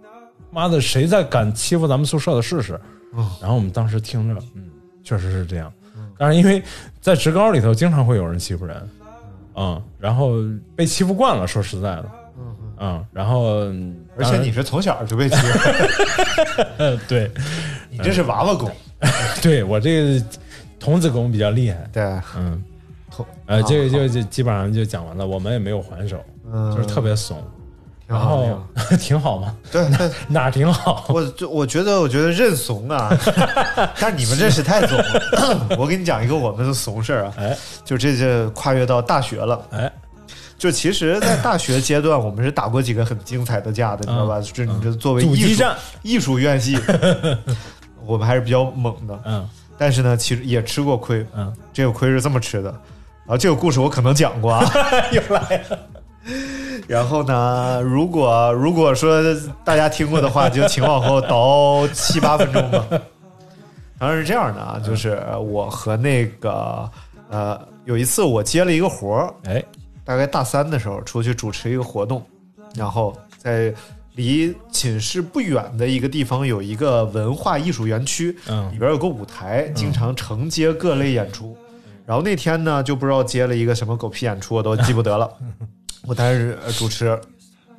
[0.51, 2.81] 妈的，谁再敢欺负咱们宿舍的试试？
[3.15, 4.65] 嗯然后我们当时听着，嗯，
[5.05, 5.71] 确实是这样。
[6.17, 6.63] 但是因为
[6.99, 8.89] 在职高里头，经常会有人欺负人，
[9.55, 10.37] 嗯，然后
[10.75, 12.11] 被欺负惯了，说实在的，
[12.81, 13.67] 嗯，然后
[14.17, 15.59] 而且你是从小就被欺负，
[16.79, 17.31] 呃， 对，
[17.91, 18.71] 你这是娃娃功，
[19.43, 20.25] 对我这个
[20.79, 22.03] 童子功比较厉害，对，
[22.37, 22.63] 嗯，
[23.11, 26.19] 童呃，这个就就基本上就讲完了，我们也没有还手，
[26.53, 27.37] 嗯就是特别怂，
[28.09, 29.55] 挺然后好 挺好吗？
[29.71, 30.11] 对对。
[30.27, 31.05] 哪儿挺好？
[31.11, 33.09] 我就我觉得，我觉得认怂啊，
[34.01, 35.67] 但是你们这是太怂了。
[35.79, 39.61] 我给你讲一个我们的怂事儿啊，哎就这就跨越到大学了。
[39.71, 39.93] 哎，
[40.61, 44.39] 就其实，在大学阶段，我们是打过几个很精彩的架的，你知道吧？
[44.43, 45.65] 就你这作为艺术
[46.03, 46.79] 艺术院系，
[48.05, 49.19] 我们还是比较猛的。
[49.25, 51.27] 嗯但是呢，其实也吃过亏。
[51.35, 52.69] 嗯，这个亏是这么吃的。
[53.25, 54.63] 然后这个故事我可能讲过啊，
[55.11, 55.79] 又来了，
[56.87, 59.23] 然后呢，如果如果说
[59.65, 62.87] 大家听过的话，就请往后倒七八分钟吧。
[63.99, 66.87] 当然是这样的啊，就是我和那个
[67.31, 69.65] 呃，有一次我接了一个活儿，哎，
[70.11, 72.21] 大概大三的时候出去主持一个活动，
[72.75, 73.73] 然后在
[74.17, 81.57] 离寝室不远的一个地方有一个文化艺术园区，嗯里边有个舞台，经常承接各类演出。
[82.05, 85.31] 然后那天呢，就不知道接了一个什么狗屁演出，我都记不得了。
[86.03, 87.17] 我担任呃主持，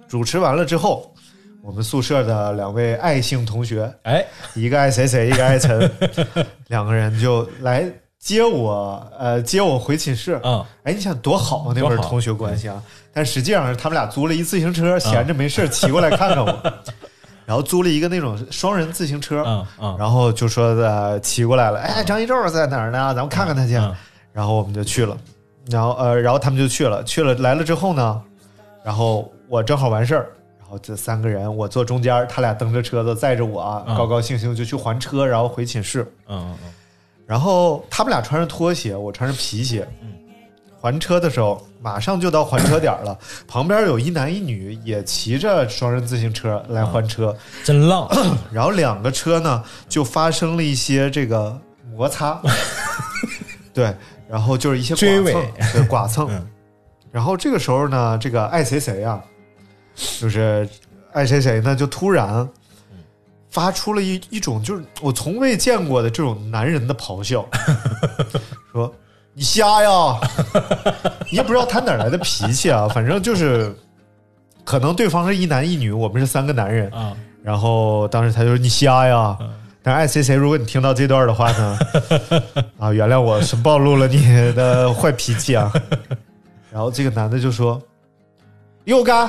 [0.08, 1.13] 主持完了之后，
[1.62, 5.91] 我们宿舍的两位爱姓同学，哎，一个爱谁谁，一个爱陈，
[6.70, 10.39] 两个人就来接我，呃，接我回寝室。
[10.43, 12.81] 嗯，哎，你想多好啊，那会儿同学关系啊。
[13.12, 16.73] 但实际上是他们俩租了一自行车，闲着没事骑过来看看我。
[17.47, 23.13] 然后租了一个那种双人自行车，嗯嗯然后就说的骑过来了，哎，张一宙在哪儿呢？
[23.15, 23.75] 咱们看看他去。
[23.75, 23.93] 嗯
[24.34, 25.17] 然后我们就去了，
[25.69, 28.21] 然后呃，然后他们就去了，去了来了之后呢，
[28.81, 36.03] 然后我正好完事儿，然后这三个人我坐中间，他俩蹬着车子载着我，嗯高高兴兴就去还车，然后回寝室。
[36.29, 36.73] 嗯嗯嗯
[37.32, 39.88] 然后他们俩穿着拖鞋，我穿着皮鞋。
[40.02, 40.10] 嗯
[40.82, 43.17] 还车的时候，马上就到还车点了，
[43.48, 48.10] 旁边有一男一女也骑着双人自行车来还车，嗯，真浪，
[48.52, 51.58] 然后两个车呢就发生了一些这个
[51.94, 52.41] 摩擦，
[53.74, 53.96] 对，
[54.28, 55.22] 然后就是一些对，
[55.88, 56.28] 剐蹭。
[56.32, 56.46] 嗯。
[57.12, 59.22] 然后这个时候呢，这个爱谁谁啊，
[60.20, 60.67] 就是
[61.13, 62.50] 爱谁谁呢，就突然
[63.51, 67.45] 发出了一一种就是我从未见过的这种男人的咆哮，
[68.73, 68.91] 说
[69.33, 70.19] 你瞎呀！
[71.29, 73.75] 你也不知道他哪来的脾气啊， 反正就是
[74.63, 79.37] 可能对方是一男一女，我们是三个男人，啊，然后当时他就说你瞎呀。
[79.83, 81.79] 但是爱谁谁，如果你听到这段的话呢，
[82.77, 85.73] 啊，原谅我是暴露了你的坏脾气啊。
[86.71, 87.81] 然后这个男的就说
[88.85, 89.27] ：“又干，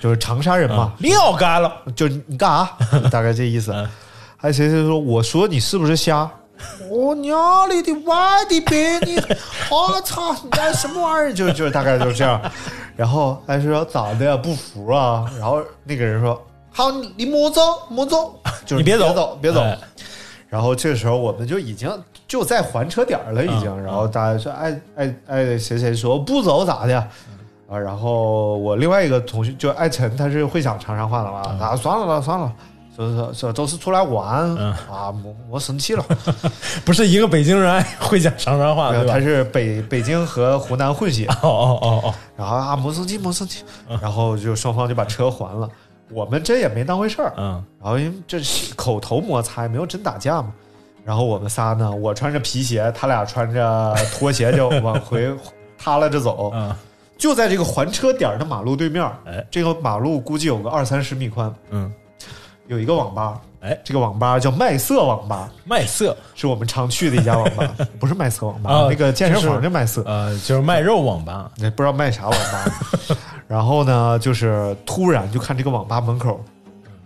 [0.00, 2.98] 就是长沙人嘛，你要干了，就是你干啥？
[3.10, 3.72] 大概这意思。
[4.36, 6.30] 还谁谁说：“我说你是不是瞎？”
[6.90, 9.16] 我娘里的外的别，你
[9.70, 11.32] 我操，你干什么玩意儿？
[11.34, 12.40] 就就是大概就是这样。
[12.96, 14.36] 然后爱谁说咋的呀？
[14.36, 15.24] 不服啊？
[15.38, 19.60] 然后那个人说：“好，你你莫走，莫走，就是你别走走，别走。
[19.60, 19.76] 哎
[20.48, 21.90] 然后这时候我们就已经
[22.26, 23.70] 就在还车点了，已经。
[23.70, 27.08] 嗯然后大家说：“哎哎哎谁谁说不走咋的？”
[27.68, 32.50] 啊，然后我另外一个同学就艾晨，他是会讲长沙话的嘛，啊，算了吧，算了，
[32.96, 36.02] 说说说都是出来玩、嗯啊，我我生气了。
[36.84, 39.06] 不是一个北京人会讲长沙话，对？
[39.06, 43.62] 他是北北京和湖南混血，哦哦哦哦，然后啊，莫生气，莫生气，
[44.00, 45.68] 然后就双方就把车还了。
[46.10, 50.50] 我们这也没当回事儿，嗯然后因为这是口头摩擦，也没有真打架嘛。
[51.04, 55.30] 然后我们仨呢，我穿着皮鞋，他俩穿着拖鞋就往回
[55.76, 56.50] 塌拉着走。
[56.54, 56.74] 嗯
[57.18, 59.44] 就在这个还车点的马路对面，哎。
[59.50, 61.92] 这个马路估计有个二三十米宽，嗯，
[62.68, 72.64] 有一个网吧，哎，这个网吧叫麦色网吧，麦色，是我们常去的一家网吧， 不是麦色网吧，啊那个健身房叫麦色，呃，就是卖肉网吧，那不知道卖啥网吧。
[73.48, 76.40] 然后呢，就是突然就看这个网吧门口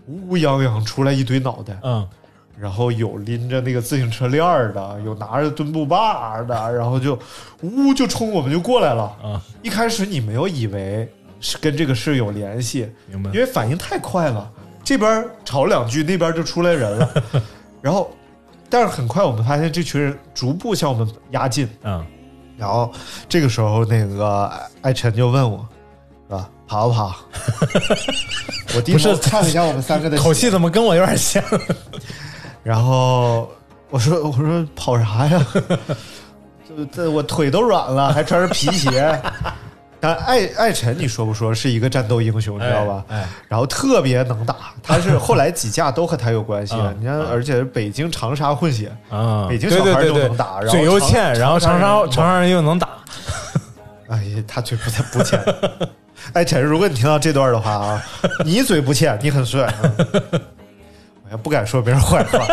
[0.09, 2.07] 乌泱泱出来一堆脑袋，嗯
[2.59, 7.19] 然后有拎着那个自行车链儿的，有拿着墩布把的，然后就
[7.63, 9.05] 呜就冲我们就过来了。
[9.23, 11.09] 啊，一开始你没有以为
[11.41, 14.51] 是跟这个事有联系，明白因为反应太快了，
[14.85, 17.11] 这边吵两句，那边就出来人了，
[17.83, 18.11] 然后，
[18.71, 22.05] 但是很快我们发现这群人逐步向我们压近，嗯
[22.59, 22.93] 然后
[23.29, 25.67] 这个时候那个艾艾晨就问我，
[26.29, 26.49] 是吧？
[26.69, 27.17] 跑不跑？
[28.77, 31.43] 我低不是头看了一下我们三个的口气怎么跟我有点像？
[32.63, 33.51] 然后
[33.91, 35.47] 我说我说跑啥呀？
[36.69, 39.21] 这这我腿都软了，还穿着皮鞋。
[40.01, 43.05] 但艾艾辰，你说不说是一个战斗英雄，你知道吧？
[43.09, 46.75] 哎哎然后特别能打，他是后来几架都和他有关系。
[46.77, 52.89] 嗯 你看，而且是北京长沙混血，啊，北京小孩都对对对能打然后嘴又欠，然后长沙长沙人长沙人又能打，
[54.09, 55.41] 哎呀，他嘴不太不欠。
[56.33, 58.03] 艾辰，如果你听到这段的话啊，
[58.45, 59.73] 你嘴不欠，你很帅。
[59.83, 60.41] 嗯
[61.39, 62.47] 不敢说别人坏话。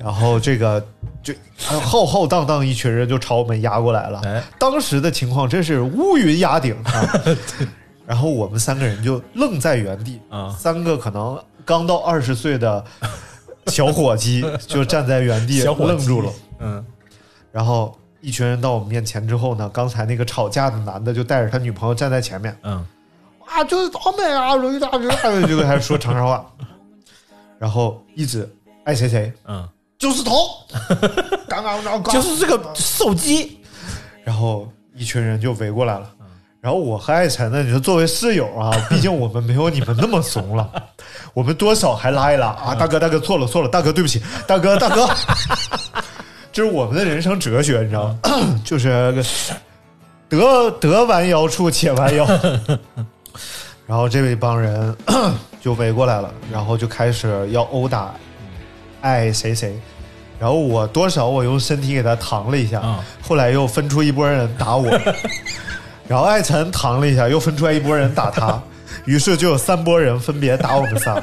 [0.00, 0.84] 然后这个
[1.22, 4.20] 就浩浩荡荡一群人就朝我们压过来了。
[4.24, 7.22] 哎当时的情况真是乌云压顶啊！
[8.06, 12.82] 然后我们三个人就愣在原地，啊三个可能刚到二十岁的
[13.66, 16.32] 小伙计就站在原地愣住了。
[16.60, 16.84] 嗯
[17.52, 22.84] 然后一群人到我们面前之后呢，刚才那个吵架的男的就带着他女朋友站在前面，嗯
[23.44, 26.46] 啊，就是倒霉啊，驴大驴大，就开始说长沙话，
[27.58, 28.48] 然后一直
[28.84, 29.68] 爱谁谁嗯，
[29.98, 30.32] 就是头，
[31.48, 32.14] 刚刚刚刚。
[32.14, 33.60] 就是这个手机，
[34.24, 36.10] 然后一群人就围过来了。
[36.60, 40.68] 然后我和爱晨呢，你说作为室友啊， 毕竟我们没有你们那么怂了，
[41.32, 45.08] 我们多少还拉一拉啊，大哥大哥错了错了，大哥对不起，大哥大哥，
[46.52, 48.18] 这是我们的人生哲学，你知道吗？
[48.64, 49.24] 就是
[50.28, 52.26] 得得弯腰处且弯腰。
[53.86, 54.94] 然后这一帮人
[55.60, 58.14] 就围过来了，然后就开始要殴打
[59.00, 59.78] 爱谁谁。
[60.38, 64.88] 然后我多少我用身体给他扛了一下，嗯后来又分出一波人打我，
[66.06, 68.62] 然后艾晨扛了一下，又分出来一波人打他，
[69.04, 71.20] 于是就有三波人分别打我们仨。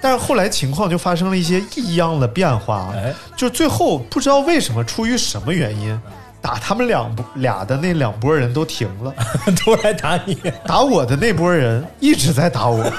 [0.00, 3.12] 但是后来情况就发生了一些异样的变化，哎。
[3.36, 6.00] 就最后不知道为什么，出于什么原因，
[6.40, 9.12] 打他们两拨俩的那两拨人都停了，
[9.64, 10.36] 都来打你，
[10.66, 12.84] 打我的那拨人一直在打我。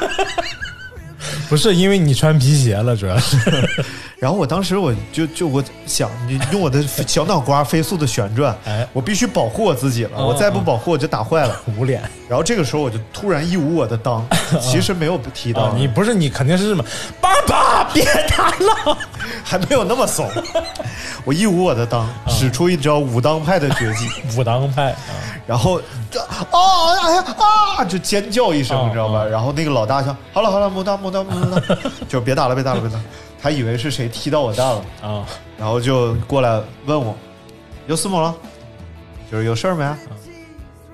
[1.47, 3.37] 不是因为你穿皮鞋了，主要是
[4.17, 11.59] 然后我当时我就就我想，你用我的小脑瓜飞速的旋转，哎我必须保护我自己了，哦我再不保护我就打坏了。
[11.77, 14.23] 捂脸然后这个时候我就突然一捂我的裆，
[14.59, 15.77] 其实没有提啊裆，！
[15.77, 16.83] 你不是你肯定是什么？
[17.19, 18.97] 爸爸别打了！
[19.52, 20.30] 还没有那么怂。
[21.26, 25.12] 我一捂我的裆，使出一招武当派的绝技， 武当派啊，
[25.45, 26.47] 然后这啊
[27.04, 27.26] 哎呀
[27.78, 29.20] 啊就尖叫一声，哦你知道吧？
[29.24, 31.62] 哦然后那个老大说：“好了好了，木当木当木当，
[32.08, 33.04] 就别打了别打了别打了。”
[33.43, 35.26] 他以为是谁踢到我蛋了，啊，
[35.58, 37.14] 然后就过来问我
[37.88, 38.34] 有事么了，
[39.30, 39.84] 就是有事儿没？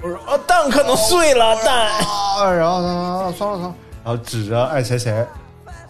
[0.02, 1.88] 我说啊，蛋可能碎了，蛋。
[2.02, 5.14] 啊，然后他说算了算了，然后指着爱谁谁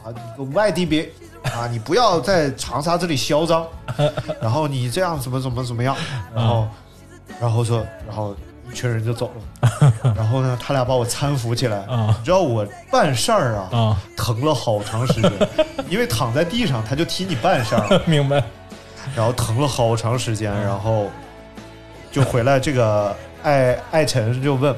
[0.04, 0.14] 啊，
[0.54, 1.10] 外地别
[1.56, 3.66] 啊，你不要在长沙这里嚣张，
[4.42, 5.96] 然后你这样怎么怎么怎么样，
[6.34, 6.68] 然后
[7.40, 8.36] 然后说，然后
[8.72, 9.32] 一群人就走
[9.82, 15.32] 了， 然后呢，他俩把我搀扶起来，啊你知道我办事儿啊，啊，疼了好长时间，
[15.90, 18.44] 因为躺在地上他就替你办事儿， 明白。
[19.16, 21.10] 然后疼了好长时间，然后
[22.12, 24.76] 就回来，这个艾艾晨就问，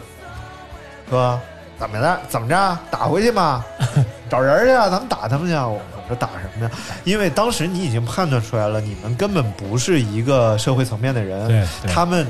[1.09, 1.39] 说
[1.79, 2.19] 怎么了？
[2.29, 2.77] 怎么着？
[2.91, 3.65] 打回去吗？
[4.29, 4.87] 找人去啊！
[4.87, 5.67] 咱们打他们去啊！
[5.67, 6.71] 我说打什么呀？
[7.05, 12.27] 因为当时你已经判断出来了，你们根本不是一个社会层面的人，对对他们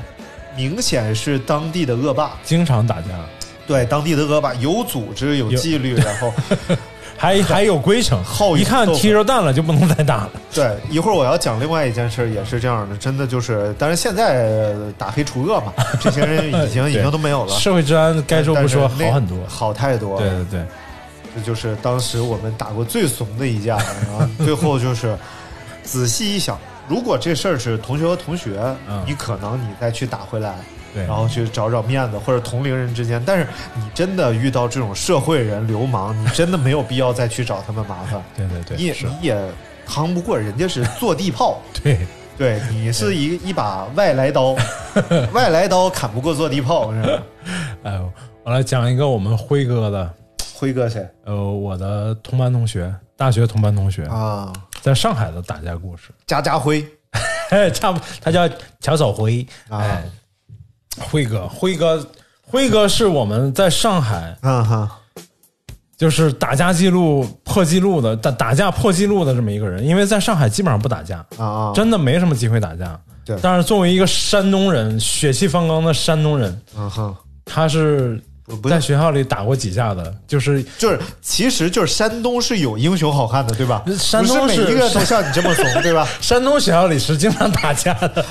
[0.56, 3.08] 明显是当地的恶霸，经常打架，
[3.66, 6.32] 对当地的恶霸有组织、有有纪律， 然后
[7.18, 10.32] 还还有规程，好一看踢着蛋了就不能再打了。
[10.54, 19.38] 对，一会儿我要讲另外一件事，也是这样的，真的就是，但是现在呃打黑除恶嘛，这些人已经 已经都没有了，社会治安该说不说好很多。
[19.48, 20.18] 好太多。
[20.18, 20.66] 对对对，
[21.40, 25.18] 这就是当时我们打过最怂的一架，然后最后就是
[25.84, 30.56] 仔细一想，如果这事儿是同学和同学，嗯你可能你再去打回来。
[30.92, 38.20] 对然后去找找面子，或者同龄人之间，但是你真的遇到这种社会人、流氓，你真的没有必要再去找他们麻烦。
[38.36, 39.52] 对对对，你也你也
[39.86, 42.00] 扛不过人家是坐地炮， 对
[42.40, 44.56] 对你是一一把外来刀，
[45.32, 47.24] 外来刀砍不过坐地炮是吧？
[47.84, 48.12] 哎呦，
[48.44, 50.12] 我来讲一个我们辉哥的，
[50.60, 54.52] 辉哥谁呃，我的同班同学，大学同班同学，啊？
[54.82, 56.10] 在上海的打架故事。
[56.28, 56.86] 家家辉
[57.50, 58.46] 哎， 差不，他叫
[58.82, 59.48] 乔小辉。
[59.70, 60.04] 啊哎，
[61.00, 62.06] 辉哥，辉哥，
[62.42, 65.00] 辉哥是我们在上海啊哈
[65.96, 69.86] 就是打架记录破记录的，打打架破记录的这么一个人。
[69.86, 71.74] 因为在上海基本上不打架，啊啊！
[71.74, 73.00] 真的没什么机会打架。
[73.24, 83.84] 对但是作为一个山东人，血气方刚的山东人，啊哈，他是不不在学校里打过几架的，就是就是其实就是山东是有英雄好汉的，对吧？
[84.00, 86.08] 山东每一个都像你这么怂，对吧？
[86.20, 88.26] 山东学校里是经常打架的，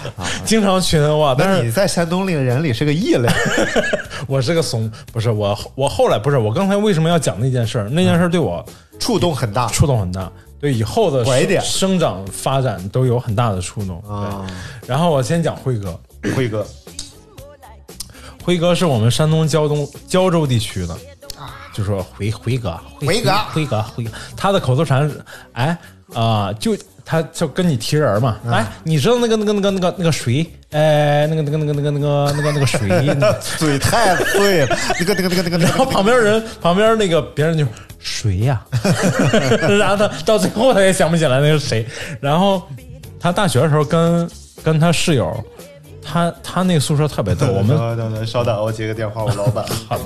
[0.44, 1.36] 经常群殴啊。
[1.38, 3.28] 但是你在山东里人里是个异类
[4.26, 7.88] 我是个怂，不是我我后来不是我刚才为什么要讲那件事儿？
[7.88, 8.64] 那件事儿对我
[8.98, 10.28] 触动很大触动很大，
[10.60, 11.24] 对以后的
[11.60, 14.00] 生长发展都有很大的触动。
[14.00, 14.44] 啊！
[14.80, 15.98] 对，然后我先讲辉哥，
[16.34, 16.66] 辉哥
[18.49, 20.96] 辉哥是我们山东胶东胶州地区的，
[21.74, 25.22] 就说辉辉哥，辉哥辉哥，辉哥，他的口头禅是，
[25.53, 25.76] 哎
[26.14, 26.74] 啊、就
[27.05, 33.14] 他就跟你提人嘛，哎，你知道那个那个那个那个那个谁，哎，那个那个那个那个那个那个那个谁，
[33.59, 37.66] 嘴太碎了，那个那个那个那个，然后旁边人旁边那个别人就
[37.99, 38.64] 谁呀、
[39.78, 41.86] 然后他到最后他也想不起来那是谁。
[42.18, 42.62] 然后
[43.20, 44.30] 他大学的时候跟
[44.64, 45.44] 跟他室友，
[46.11, 49.62] 他他那个宿舍特别逗，我们等等等，稍等，我接个电话，我老板。
[49.88, 50.04] 好的?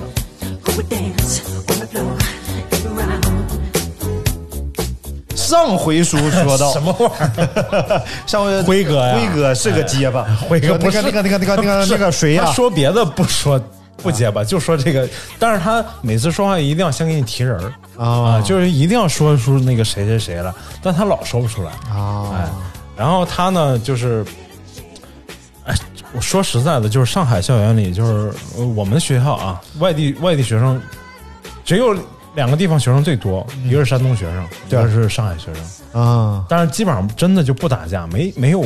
[5.35, 7.41] 上回书说到 什么玩意
[7.75, 8.01] 儿？
[8.27, 12.51] 上回辉哥呀辉哥是个结巴，辉哥不是那个那个那个那个那个那个谁呀他？
[12.51, 13.61] 说别的不说
[13.97, 15.07] 不结巴，就说这个。
[15.39, 17.71] 但是他每次说话一定要先给你提人儿
[18.03, 21.71] 啊就是一定要说出那个谁谁谁了，但他老说不出来。
[21.89, 22.49] 啊哎，
[22.97, 24.25] 然后他呢，就是，哎，
[26.13, 30.81] 我说实在的，就是上海校园里，就是呃我们学校啊，外地外地学生
[31.65, 31.95] 只有
[32.35, 36.01] 两个地方学生最多，一个是山东学生，第二是上海学生。
[36.01, 38.63] 啊，但是基本上真的就不打架，没没有，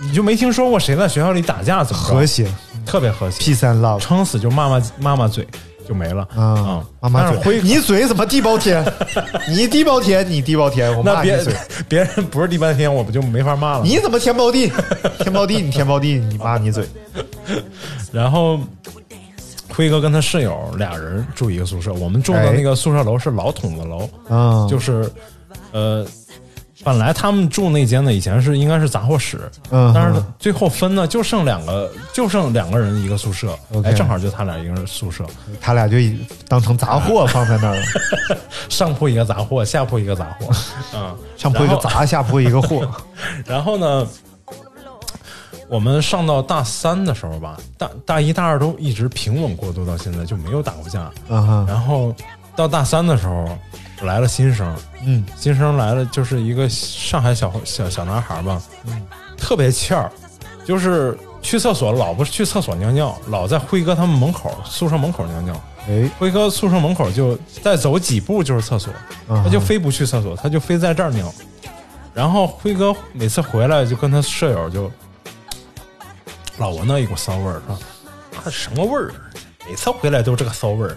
[0.00, 2.50] 你就没听说过谁在学校里打架怎么和谐。
[2.86, 5.46] 特别和谐，，P 三 love 撑死就骂骂骂骂嘴
[5.88, 8.84] 就没了啊，妈妈嘴，你嘴怎么地包天？
[9.48, 11.54] 你地包天，你地包天，我骂你嘴。
[11.88, 13.84] 别人不是地包天，我不就没法骂了？
[13.84, 14.70] 你怎么天包地？
[15.18, 16.86] 天包地，你天包地，你骂你嘴。
[18.12, 18.60] 然后
[19.70, 25.10] 辉哥跟他室友俩人住一个宿舍，我们住的哎那个宿舍楼是老筒子楼，啊就是
[25.72, 26.06] 呃
[26.88, 29.92] 本来他们住那间呢，以前是应该是杂货室，嗯。
[29.94, 33.54] 但是最后分呢，就剩两个，就剩两个人一个宿舍。
[33.84, 35.22] 哎，正好就他俩一个人宿舍，
[35.60, 36.18] 他俩就以
[36.48, 37.82] 当成杂货放在那儿了，
[38.70, 40.50] 上铺一个杂货，下铺一个杂货，
[40.96, 42.90] 嗯，上铺一个杂，下铺一个货。
[43.44, 44.06] 然后 呢，
[45.68, 51.10] 我们上到大三的时候吧，大大一大二都一直平稳过渡到现在，就没有打过架。
[51.28, 52.14] 嗯哼，然后
[52.56, 53.46] 到大三的时候
[54.02, 54.74] 来了新生，
[55.04, 60.10] 嗯新生来了就是一个上海小小小男孩吧，嗯特别欠儿，
[60.64, 65.60] 就是去厕所老不去厕所尿尿，老在辉哥他们门口宿舍门口尿尿。
[65.88, 68.92] 哎，辉哥宿舍门口就再走几步就是厕所，
[69.28, 71.32] 嗯他就非不去厕所，他就非在这儿尿。
[72.14, 74.90] 然后辉哥每次回来就跟他舍友就
[76.58, 77.74] 老闻到一股骚味儿，说
[78.36, 79.12] 啊什么味儿？
[79.68, 80.96] 每次回来都这个骚味儿。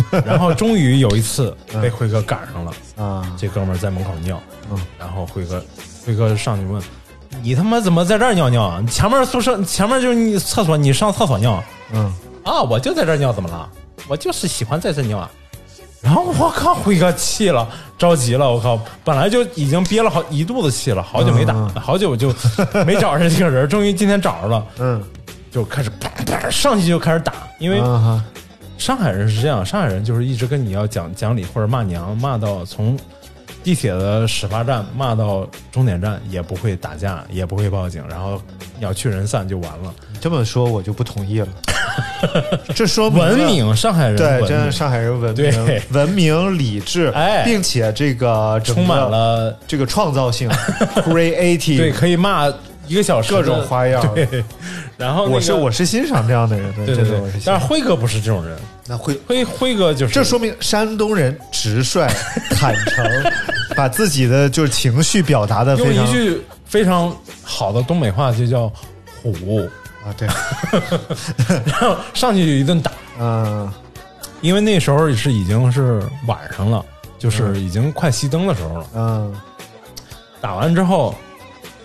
[0.24, 4.40] 然后终于有一次被辉哥赶上了，啊，这哥们儿在门口尿，
[4.70, 5.62] 嗯然后辉哥
[6.06, 6.82] 辉哥上去问
[7.42, 8.82] ：“你他妈怎么在这儿尿尿啊？
[8.90, 11.62] 前面宿舍前面就是你厕所，你上厕所尿
[11.92, 12.12] 嗯，
[12.44, 12.62] 啊？
[12.62, 13.68] 我就在这儿尿，怎么了？
[14.08, 15.30] 我就是喜欢在这尿啊。”
[16.02, 22.34] 然后我靠，辉哥气了，着急了，我靠，本来就已经憋了好一肚子气了，好久没打，好久就
[22.84, 25.00] 没找着这个人，终于今天找着了，嗯，
[25.52, 27.80] 就开始啪啪上去就开始打，因为
[28.82, 32.98] 上海人是这样，上海人就是一直跟你要讲讲理或者骂娘，骂到从
[33.62, 38.42] 地铁的始发站骂到终点站，也不会打架，也不会报警，然后
[38.80, 39.94] 鸟去人散就完了。
[40.12, 41.46] 你这么说我就不同意了。
[42.74, 50.50] 这说文明，上海人对，真的上海人文明、文明、理智，哎并且这个个充满了这个创造性，
[51.06, 52.52] creative，对，可以骂
[52.86, 54.44] 一个小时各种花样对，
[54.96, 62.06] 然后、那个、我是我是欣赏这样的人的，对对对但是辉哥不是这种人，那辉，辉辉哥就是这说明山东人直率、
[62.50, 63.04] 坦诚，
[63.76, 68.70] 把自己的就是情绪表达的用非常一句非常好的东北话就叫
[69.22, 69.60] 虎，
[70.04, 70.28] 啊，对，
[71.66, 72.90] 然后上去就一顿打。
[73.20, 73.72] 嗯
[74.40, 76.84] 因为那时候是已经是晚上了，
[77.16, 78.86] 就是已经快熄灯的时候了。
[78.96, 79.34] 嗯
[80.40, 81.14] 打完之后，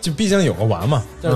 [0.07, 1.31] 就毕竟有个完嘛，但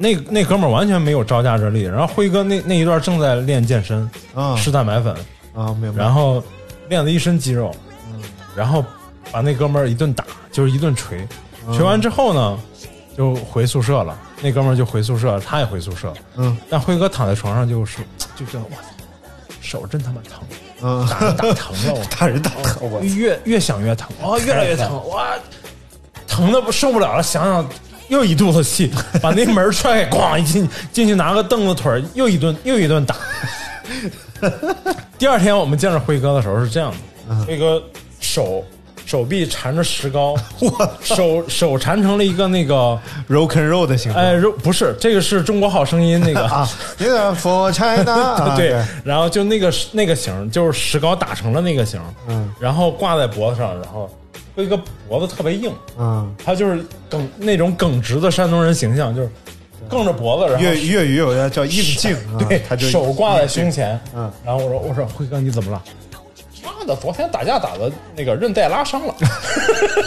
[0.00, 1.82] 那那哥们儿完全没有招架之力。
[1.82, 5.14] 然后辉哥那那一段正在练健身，啊吃蛋白粉，
[5.54, 6.02] 啊，明白。
[6.02, 6.42] 然后
[6.88, 7.72] 练了一身肌肉，
[8.12, 8.20] 嗯
[8.56, 8.84] 然后
[9.30, 11.24] 把那哥们儿一顿打，就是一顿锤。
[11.72, 12.58] 锤完之后呢，
[13.16, 14.18] 就回宿舍了。
[14.42, 16.12] 那哥们儿就回宿舍，他也回宿舍。
[16.34, 17.98] 嗯但辉哥躺在床上就是，
[18.34, 18.76] 就觉得哇，
[19.60, 20.42] 手真他妈疼。
[20.82, 25.28] 嗯，打打疼了，我 打人打疼，我越越想越疼，哦，越来越疼，哇，
[26.26, 27.68] 疼的不受不了了，想想
[28.08, 28.90] 又一肚子气，
[29.20, 33.16] 把那门踹开，咣一进进去拿个凳子腿儿又一顿又一顿打。
[35.18, 36.92] 第二天我们见着辉哥的时候是这样
[37.28, 37.82] 的，辉哥
[38.20, 38.64] 手
[39.06, 40.34] 手臂缠着石膏，
[41.00, 42.98] 手手缠成了一个那个
[43.28, 44.24] rock and roll 的形状。
[44.24, 54.10] 哎，肉不是这个是中国好声音那个啊，那个 for China，啊对，然后就那个那个形，就是石膏打成了那个形，嗯，然后挂在脖子上，然后
[54.56, 54.76] 有一个
[55.08, 59.30] 脖子特别硬，嗯，他就是耿那种耿直的山东人形象，就是
[59.88, 65.82] 梗着脖子，然后粤粤语有个叫硬劲，啊对，他就手挂在胸前，嗯，然后我说我说辉哥你怎么了？
[66.64, 69.14] 妈的，昨天打架打的那个韧带拉伤了，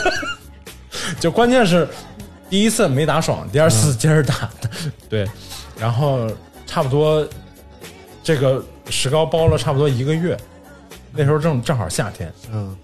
[1.20, 1.88] 就关键是
[2.50, 4.50] 第一次没打爽，第二次接着打，
[5.08, 5.28] 对，
[5.80, 6.28] 然后
[6.66, 7.26] 差不多
[8.24, 10.36] 这个石膏包了差不多一个月，
[11.14, 12.76] 那时候正正好夏天，嗯，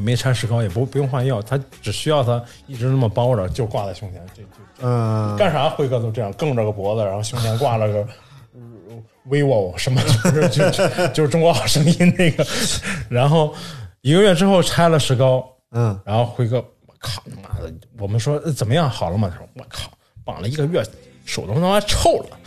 [0.00, 4.48] 也没拆石膏，也不不用换药，他只需要他一直那么包着，就挂在胸前，这就
[4.80, 7.98] 嗯，干啥辉哥都这样，梗着个脖子，然后胸前挂了个
[8.54, 8.60] 呃
[9.28, 12.46] vivo 什么，就是就就就是中国好声音那个，
[13.10, 13.54] 然后
[14.00, 19.28] 一个月之后拆了石膏，嗯，然后辉哥，我靠他妈的，我们说呃怎么样好了吗？
[19.30, 19.90] 他说我靠，
[20.24, 20.82] 绑了一个月，
[21.26, 22.38] 手都他妈臭了。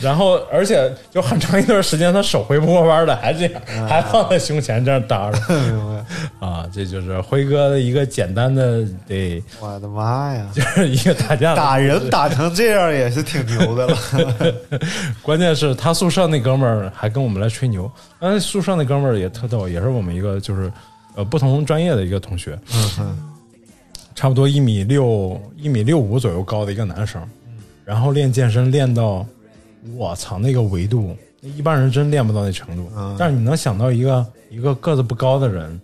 [0.00, 5.38] 然后，而且就很长一段时间，他手回不过弯的，还这样，还放在胸前这样搭着。
[6.38, 10.46] 啊，这就是辉哥的一个简单的，得，我的妈呀！
[10.54, 13.96] 就是一个打架打人打成这样也是挺牛的了。
[15.22, 20.70] 关键是他宿舍那哥们儿还跟我们来吹牛，但宿舍那哥们儿也特逗，也是我们一个就是
[21.14, 23.18] 呃不同专业的一个同学，嗯哼，
[24.14, 27.22] 差不多一米六一米六五左右高的一个男生，
[27.84, 29.24] 然后练健身练到，
[29.96, 32.90] 我操那个维度，一般人真练不到那程度。
[32.96, 35.80] 嗯但是你能想到一个一个个子不高的人，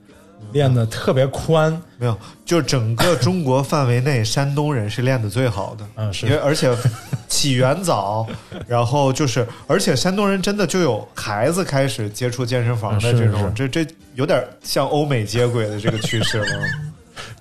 [0.53, 5.87] 练的特别宽，没有，就整个中国范围内，山东人是练的最好的。
[5.97, 6.75] 嗯是因为而且
[7.29, 8.27] 起源早，
[8.67, 16.47] 然后就是，而且山东人真的就有孩子开始接触健身房的这种，是这这有点像欧美接轨的这个趋势了。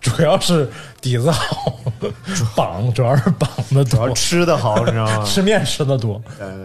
[0.01, 0.69] 主要是
[1.01, 1.81] 底子好，
[2.55, 5.23] 绑主要是绑的主要多，吃的好，你知道吗？
[5.27, 6.21] 吃面吃的多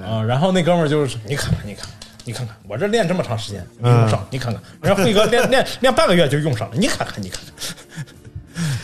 [0.07, 0.23] 啊。
[0.23, 1.93] 然后那哥们儿就是你看看你看看
[2.25, 8.07] 你看看，我这练这么长时间用上，你看看，人家辉哥练练练半个月就用上了，你看看你看看，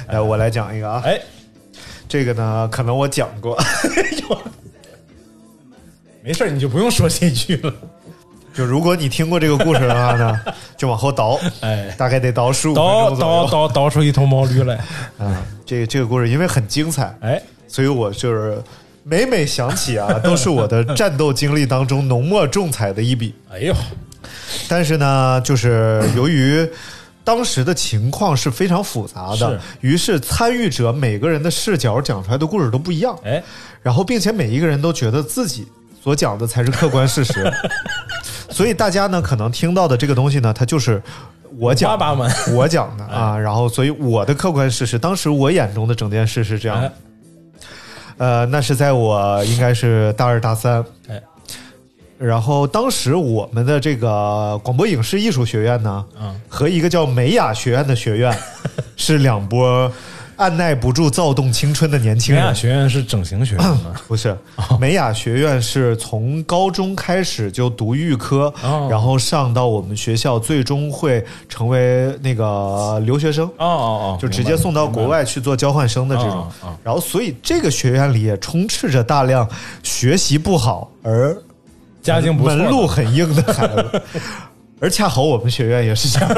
[0.14, 1.20] 来，我来讲一个啊，哎，
[2.08, 3.56] 这个呢，可能我讲过，
[6.22, 7.72] 没事儿你就不用说这句了，
[8.52, 10.40] 就如果你听过这个故事的话呢，
[10.76, 13.34] 就往后倒，哎，大概得倒十五分倒钟左右。
[13.46, 14.76] 倒倒倒出一头毛驴来，
[15.18, 15.42] 啊。
[15.64, 18.60] 这个这个故事因为很精彩，哎，所以我就是
[19.04, 23.32] 每每想起啊， 都是我的战斗经历当中浓墨重彩的一笔。
[23.52, 23.74] 哎呦，
[24.68, 26.68] 但是呢，就是由于
[27.22, 33.40] 当时的情况是非常复杂的是，于是参与者每个人的视角讲出来的故事都不一样，哎，
[33.80, 35.68] 然后并且每一个人都觉得自己
[36.02, 37.52] 所讲的才是客观事实，
[38.50, 41.02] 所以大家呢可能听到的这个东西呢，它就是。
[41.58, 41.98] 我讲
[42.54, 46.92] 我讲的啊，然后所以我的客观事实，当时我眼中的整件事是这样的哎，
[48.18, 51.20] 呃，那是在我应该是大二大三，哎，
[52.16, 56.40] 然后当时我们的这个广播影视艺术学院呢，嗯。
[56.48, 58.34] 和一个叫美雅学院的学院，
[58.96, 59.90] 是两波
[60.40, 62.42] 按耐不住躁动青春的年轻人。
[62.42, 63.92] 美雅学院是整形学院吗？
[64.08, 64.34] 不是，
[64.80, 73.46] 美雅学院是从高中开始就读预科，哦然后上到我们学校，最终会成为那个留学生。
[73.58, 79.46] 哦哦哦，就直接送到国外去做交换生的这种哦哦，然后所以这个学院里也充斥着大量
[79.82, 81.36] 学习不好而
[82.02, 84.02] 家境不门路很硬的孩子，
[84.80, 86.30] 而恰好我们学院也是这样，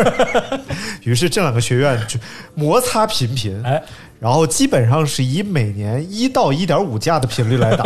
[1.04, 2.18] 于是这两个学院就
[2.54, 3.82] 摩擦频频，哎，
[4.18, 7.84] 然后基本上是以每年一到一点五架的频率来打，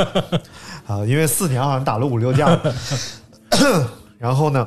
[0.89, 2.59] 啊，因为四年好像打了五六架，
[4.19, 4.67] 然后呢，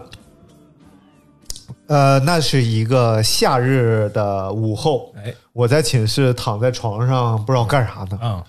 [1.87, 8.43] 呃，那是一个夏日的午后，哎，我在寝室躺在床上，不知道干啥呢，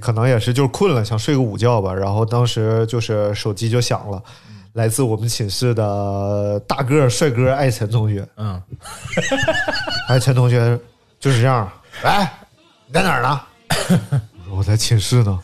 [0.00, 1.94] 可能也是就是困了，想睡个午觉吧。
[1.94, 4.22] 然后当时就是手机就响了，
[4.74, 8.26] 来自我们寝室的大个帅哥艾晨同学。
[8.36, 8.60] 嗯，
[10.08, 10.78] 艾晨同学
[11.20, 11.70] 就是这样，
[12.02, 12.32] 来，
[12.86, 13.40] 你在哪儿呢？
[14.38, 15.38] 我 说我在寝室呢。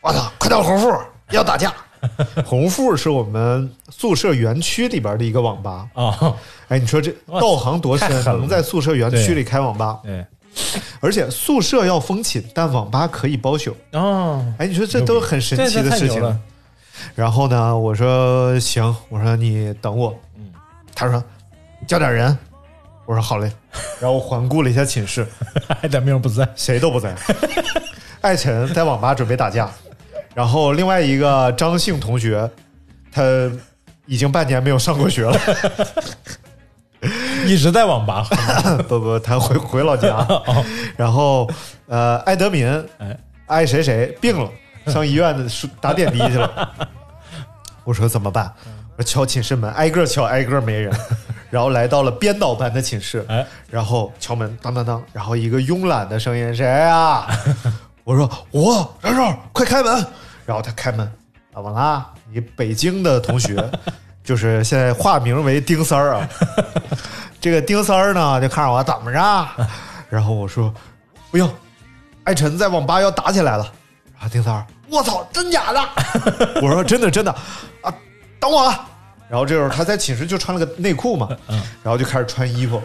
[0.00, 0.92] 我操，快到红富
[1.30, 1.72] 要打架！
[2.44, 5.88] 红富是我们宿舍园区里边的一个网吧。
[5.94, 6.34] 啊，
[6.68, 9.98] 哎，你说这道行多深能在宿舍园区里开网吧？
[10.04, 10.24] 对，
[11.00, 13.74] 而且宿舍要封寝，但网吧可以包宿。
[13.92, 16.40] 哦，哎，你说这都很神奇的事情。
[17.14, 20.14] 然后呢，我说行，我说你等我。
[20.36, 20.52] 嗯
[20.94, 21.22] 他说
[21.86, 22.36] 叫点人，
[23.04, 23.50] 我说好嘞。
[24.00, 25.26] 然后我环顾了一下寝室，
[25.82, 27.14] 爱德明不在，谁都不在。
[28.20, 29.68] 艾晨在网吧准备打架，
[30.34, 32.48] 然后另外一个张姓同学，
[33.12, 33.22] 他
[34.06, 35.38] 已经半年没有上过学了。
[37.44, 38.26] 一直在网吧。
[38.88, 40.26] 不不，他回回老家。
[40.96, 41.50] 然后
[41.86, 42.66] 呃，艾德敏，
[42.98, 44.50] 哎，爱谁谁病了，
[44.86, 45.44] 上医院的
[45.80, 46.72] 打点滴去了。
[47.84, 48.52] 我说怎么办？
[48.96, 50.92] 我敲寝室门，挨个敲，挨个没人。
[51.50, 57.26] 然后来到了编导班的寝室，哎，然后敲门，当当当，然后一个慵懒的声音，谁 呀、
[58.02, 60.04] 我说我冉冉，快开门。
[60.46, 61.10] 然后他开门，
[61.54, 62.10] 怎么啦？
[62.32, 63.56] 你北京的同学，
[64.24, 66.28] 就是现在化名为丁三儿啊。
[67.40, 69.46] 这个丁三儿呢，就看着我怎么着，
[70.08, 70.72] 然后我说
[71.30, 71.52] 不用，
[72.24, 73.70] 艾晨在网吧要打起来了。
[74.14, 75.80] 然后丁三儿，我操，真假的？
[76.62, 77.38] 我说真的真的啊，
[78.40, 78.88] 等我啊。
[79.28, 81.28] 然后这时候他在寝室就穿了个内裤嘛，
[81.82, 82.80] 然后就开始穿衣服。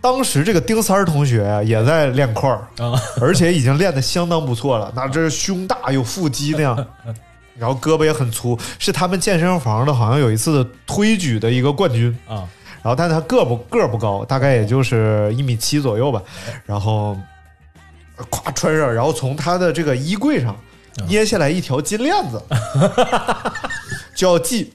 [0.00, 4.92] 当时这个丁三儿同学啊也在练块儿，啊，而且已经练得相当不错了。
[4.94, 6.86] 那这是胸大有腹肌那样，
[7.58, 12.16] 然后胳膊也很粗，是他们健身房的好像有一次的推举的一个冠军。
[12.28, 12.46] 啊，
[12.80, 16.22] 然后但是他个不个不高，大概也就是一米七左右吧。
[16.64, 17.18] 然后
[18.16, 20.56] 呃咵穿上，然后从他的这个衣柜上
[21.08, 22.40] 捏下来一条金链子，
[24.18, 24.74] 就要系。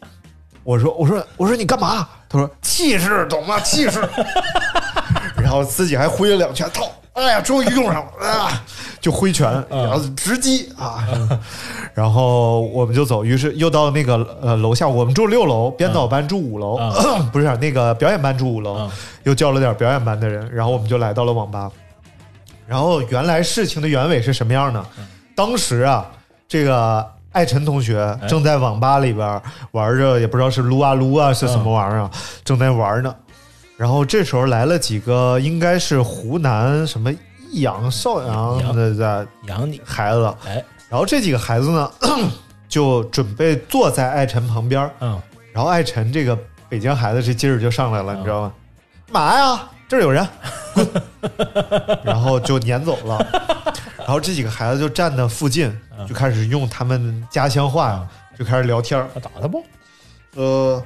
[0.63, 2.07] 我说我说我说你干嘛？
[2.29, 3.59] 他说气势懂吗？
[3.59, 4.01] 气势。
[5.35, 6.89] 然后自己还挥了两拳，操！
[7.11, 8.63] 哎呀，终于用上了啊！
[9.01, 11.05] 就挥拳，然后直击啊！
[11.93, 16.79] 然后我们就走，于是又到那个呃楼下，我们住六楼，编导班住五楼，
[17.33, 18.91] 不是那个表演班住五楼，嗯
[19.23, 21.69] 又叫了点表演班的人，然后我们就来到了网吧。
[22.65, 24.83] 然后原来事情的原委是什么样呢？
[25.35, 26.09] 当时啊，
[26.47, 32.11] 这个艾晨同学正在网吧里边玩着，也不知道是撸啊撸啊是什么玩意儿啊，
[32.45, 33.13] 正在玩呢。
[33.75, 37.11] 然后这时候来了几个，应该是湖南什么
[37.51, 41.91] 益阳、邵阳的在养你，孩子，哎，然后这几个孩子呢，
[42.69, 45.19] 就准备坐在艾辰旁边，嗯，
[45.51, 46.37] 然后艾辰这个
[46.69, 48.53] 北京孩子这劲儿就上来了，你知道吗？
[49.11, 49.69] 干嘛呀？
[49.89, 50.27] 这儿有人，
[52.03, 53.73] 然后就撵走了。
[54.03, 55.75] 然后这几个孩子就站在附近，
[56.07, 59.07] 就开始用他们家乡话呀，就开始聊天儿。
[59.21, 59.63] 打他不？
[60.35, 60.83] 呃，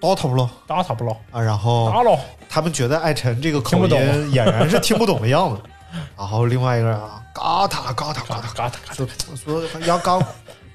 [0.00, 0.48] 打他不咯？
[0.66, 1.16] 打他不咯？
[1.30, 2.18] 啊，然后打喽！
[2.48, 5.62] 他们觉得艾辰这个口音俨然是听不懂的样子。
[6.16, 9.06] 然后另外一个人啊，嘎他嘎他嘎他嘎他嘎说
[9.36, 10.22] 说要搞，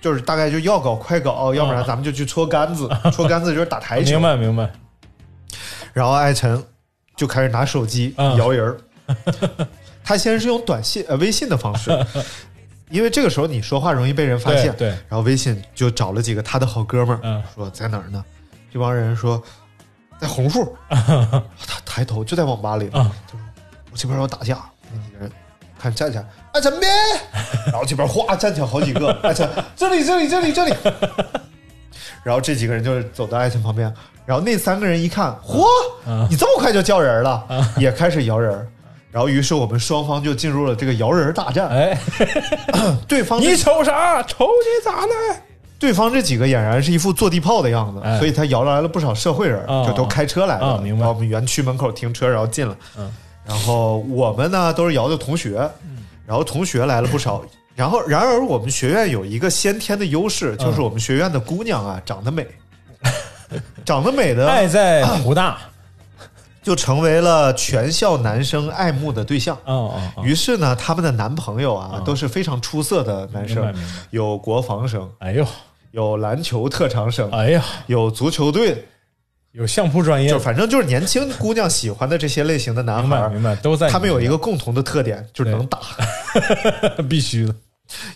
[0.01, 4.11] 就是大概就要搞快搞，要不然咱们就去搓杆子，搓杆子就是打台球。
[4.11, 4.69] 明白明白。
[5.93, 6.63] 然后艾辰
[7.15, 8.77] 就开始拿手机嗯摇人儿。
[10.07, 11.91] 他先是用短信呃微信的方式，
[12.89, 14.67] 因为这个时候你说话容易被人发现。
[14.77, 18.23] 对对然后微信就找了几个他的好哥们儿，嗯说在哪儿呢？
[18.71, 19.41] 这帮人说
[20.17, 20.73] 在红树。
[20.89, 21.43] 他
[21.85, 24.59] 抬头就在网吧里我这边要打架，
[24.93, 25.29] 那几个人
[25.77, 26.87] 看站起来，艾辰别，
[27.67, 30.73] 然后这边哗站起来好几个，艾辰这里这里这里这里，
[32.23, 33.93] 然后这几个人就走到艾辰旁边，
[34.25, 35.65] 然后那三个人一看，嚯，
[36.09, 37.45] 啊你这么快就叫人了，
[37.77, 38.65] 也开始摇人。
[39.17, 41.67] 然后，于是我们双方就进入了这个摇人大战。
[41.69, 41.97] 哎，
[43.07, 44.21] 对方你瞅啥？
[44.21, 45.13] 瞅你咋的？
[45.79, 50.65] 对方这几个俨然是一副坐地炮的样子，哎所以他摇来了不少社会人，啊就都开车来的。
[50.67, 52.77] 啊明白然后我们园区门口停车，然后进了。
[52.99, 53.11] 嗯
[53.47, 55.67] 然后我们呢都是摇的同学，
[56.27, 57.41] 然后同学来了不少。
[57.73, 62.45] 然后，然而我们学院有一个先天的优势，嗯就是我们学院的姑娘啊长得美，
[63.83, 65.57] 长得美的爱在湖大。
[66.67, 69.55] 就成为了全校男生爱慕的对象。
[69.63, 70.21] 哦哦哦。
[70.25, 73.73] 于是呢，他们的男朋友啊，都是非常出色的男生
[74.09, 75.47] 有国防生，哎呦，
[75.91, 78.85] 有篮球特长生，哎呀，有足球队，
[79.53, 83.89] 有相扑专业就，反正就是年轻姑娘喜欢的这些类型的男孩儿明白明白，都在。
[83.89, 85.79] 他们有一个共同的特点，就是能打，
[87.07, 87.55] 必须的。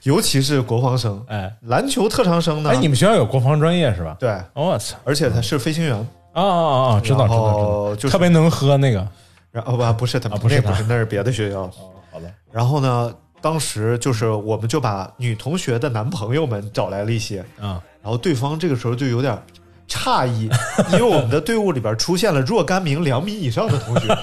[0.03, 1.23] 尤其是国防生。
[1.29, 2.71] 哎篮球特长生呢？
[2.71, 4.17] 哎，你们学校有国防专业是吧？
[4.19, 4.97] 对，我操！
[5.05, 7.01] 而且他是飞行员，啊啊啊啊！
[7.01, 9.07] 知道知道知道，特别能喝那个。
[9.51, 11.61] 然后不不是他啊不是不是那是别的学校。
[11.61, 11.71] 哦，
[12.11, 12.31] 好的。
[12.51, 19.37] 然后呢，当时就是我们就把女同学的男朋友们找来了一些，啊，然后对方这个时候就有点
[19.89, 20.49] 诧异，
[20.93, 24.07] 因为我们的队伍里边出现了若干名两米以上的同学。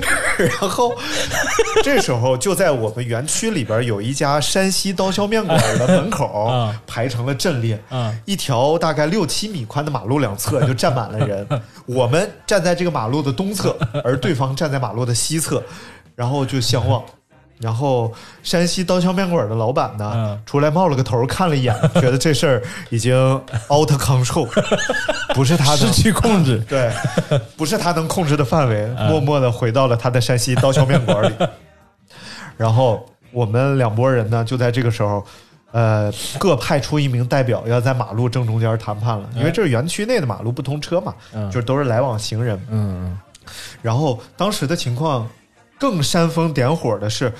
[0.38, 0.94] 然后
[1.82, 11.46] 这时候就在我们园区里边有一家山西刀削面馆的门口啊 排成了阵列，啊一条大概六七米宽的马路两侧就站满了人，
[11.86, 15.62] 我们站在这个马路的东侧，而对方站在马路的西侧，
[16.14, 17.02] 然后就相望。
[17.58, 23.14] 然后山西刀削面馆的老板呢，嗯出来冒了个头，看了一眼，觉得这事儿已经
[23.70, 24.46] out control，
[25.34, 26.58] 不是他失去控制。
[26.68, 26.92] 对，
[27.56, 31.34] 不是他能控制的范围，嗯默默的回到了他的山西刀削面馆里。
[32.58, 35.24] 然后我们两拨人呢，就在这个时候，
[35.72, 42.60] 呃，各派出一名代表，要在马路正中间谈判了，因为这是园区内的马路不通车嘛，嗯就是都是来往行人。
[42.70, 43.18] 嗯
[43.80, 45.28] 然后当时的情况
[45.78, 47.32] 更煽风点火的是，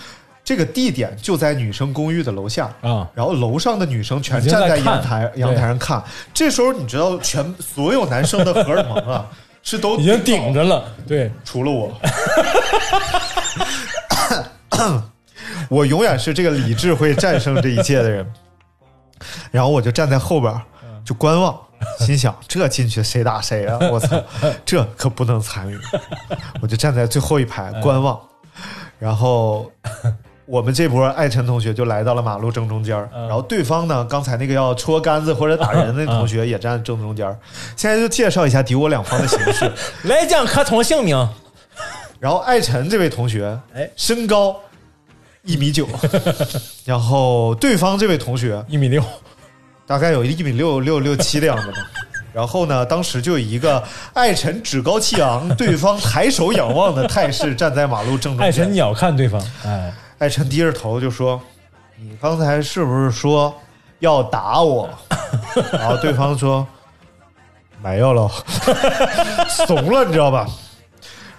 [0.44, 2.72] 这个地点就在女生公寓的楼下。
[2.82, 9.26] 嗯啊，然后楼上的女生全站在阳台对阳台上看，这时候你知道，全所有男生的荷尔蒙啊
[9.62, 10.84] 是都已经顶着了。
[11.06, 11.92] 对，除了我，
[15.68, 18.24] 我永远是这个理智会战胜这一切的人。
[19.50, 20.60] 然后我就站在后边儿
[21.04, 21.58] 就观望，
[22.00, 23.78] 心想这进去谁打谁啊！
[23.90, 24.20] 我操，
[24.64, 25.78] 这可不能参与。
[26.60, 28.20] 我就站在最后一排观望，
[28.98, 29.70] 然后
[30.46, 37.38] 我们这波艾辰同学就来到了马路正中间儿，然后对方呢，刚才那个要戳杆子或者打人的同学也站正中间儿。
[37.76, 39.70] 现在就介绍一下敌我两方的形势。
[40.08, 41.28] 来讲可从姓名。
[42.18, 44.56] 然后艾辰这位同学，哎身高
[45.42, 45.86] 一米九，
[46.86, 49.02] 然后对方这位同学一米六，
[49.86, 51.78] 大概有一米六六六七的样子吧。
[52.34, 53.82] 然后呢，当时就有一个
[54.12, 58.44] 艾辰趾高气昂，对方抬手仰望的态势，站在马路正中间。
[58.44, 61.40] 爱神鸟看对方，哎，艾辰低着头就说
[61.98, 63.54] ：“你刚才是不是说
[64.00, 64.86] 要打我？”
[65.72, 66.66] 然后对方说
[67.82, 68.30] ：“没有了，
[69.48, 70.46] 怂了，你知道吧？”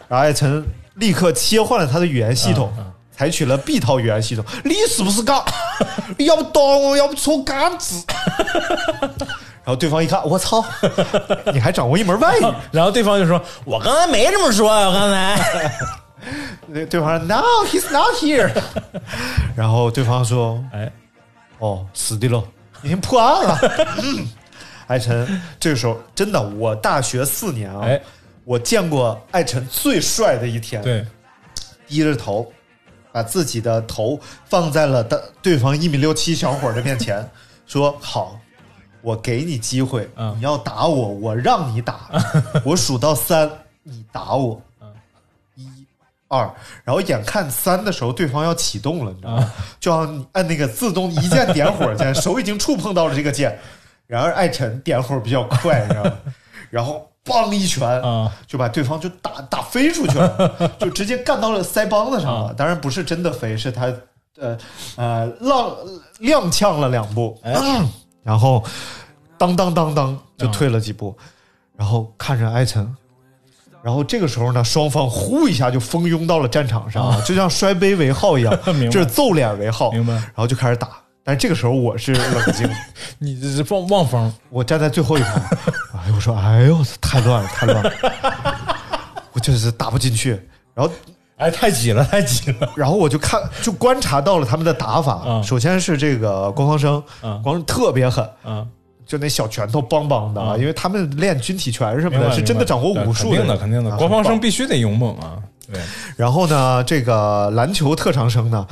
[0.10, 2.74] 然后艾辰立刻切换了他的语言系统，
[3.18, 4.46] 采取了 B 套语言系统。
[4.64, 5.44] 你是不是刚？
[6.20, 8.04] 要不打我，要不抽杆子。
[9.66, 10.64] 然后对方一看，我操，
[11.52, 12.46] 你还掌握一门外语。
[12.72, 15.72] 然后对方就说：“我刚才没这么说呀，我刚才。
[16.68, 18.52] 那对方说 No, he's not here。
[19.56, 20.92] 然后对方说：“哎，
[21.60, 22.44] 哦，死的了，
[22.84, 23.60] 已经破案了。
[24.04, 24.28] 嗯”
[24.88, 28.00] 艾辰这个时候真的，我大学四年啊，哎
[28.46, 31.06] 我见过艾辰最帅的一天。，对，
[31.88, 32.50] 低着头，
[33.18, 37.28] 把自己的头放在了的对方一米六七小伙的面前，
[37.66, 38.40] 说：“好，
[39.02, 42.12] 我给你机会，嗯你要打我，我让你打，
[42.64, 43.50] 我数到三，
[43.82, 44.62] 你打我。
[45.56, 45.68] 一、
[46.28, 46.48] 二，
[46.84, 49.52] 然后眼看三的时候，对方要启动了，你知道吗？
[49.80, 53.58] 就要你按那个自动一键点火键， 手已经触碰到了这个键，
[54.06, 56.12] 然而艾辰点火比较快，你知道吗？
[56.70, 62.54] 然后梆一拳，啊就把对方就打打飞出去了， 就直接干到了腮帮子上了。
[62.54, 63.86] 当然不是真的飞，是他
[64.40, 64.58] 呃
[64.96, 65.76] 呃踉
[66.22, 67.40] 踉跄了两步，
[68.24, 68.64] 然后
[69.38, 71.16] 当当当当就退了几步，
[71.76, 72.96] 然后看着艾辰。
[73.84, 78.54] 然后这个时候呢，双方呼一下就蜂拥到了战场上，啊，就像摔杯为号一样
[78.92, 80.90] 这是揍脸为号，明白然后就开始打。
[81.24, 82.70] 但这个时候我是冷静，
[83.20, 85.42] 你这是望望风，我站在最后一排，
[86.08, 87.92] 哎，我说，哎呦，太乱了，太乱了，
[89.34, 90.32] 我就是打不进去。
[90.74, 90.92] 然后，
[91.36, 92.70] 哎，太挤了，太挤了。
[92.76, 95.24] 然后我就看，就观察到了他们的打法。
[95.26, 98.66] 嗯首先是这个国防生，嗯光特别狠，嗯，
[99.06, 105.36] 就那小拳头梆梆的，啊，嗯因为他们练军体拳什么的，是真的掌握武术的肯定的，肯定的，啊国防生必须得勇猛啊。
[105.70, 105.82] 对，
[106.16, 108.66] 然后呢，这个篮球特长生呢，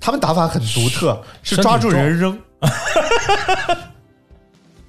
[0.00, 2.38] 他们打法很独特，是抓住人扔，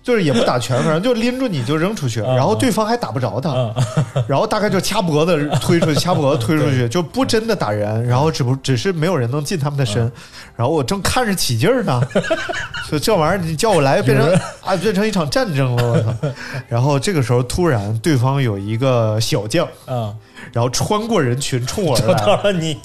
[0.10, 3.74] 就是也不打拳，反正 就拎住你就扔出去，然后对方还打不着他，嗯，
[4.28, 10.12] 然后大概就掐脖子推出去，掐脖子推出去，就不真的打人，然后只不只是没有人能进他们的身，
[10.55, 12.01] 然后我正看着起劲儿呢，
[12.89, 14.34] 说这玩意儿你叫我来变成
[14.66, 16.34] 啊变成一场战争了，我操！
[16.68, 20.12] 然后这个时候突然对方有一个小将，啊，
[20.51, 22.76] 然后穿过人群冲我而找到来，了你，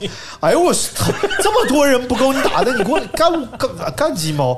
[0.41, 1.11] 哎呦我操，
[1.43, 4.55] 这么多人不够你打的，你给我干干干鸡毛！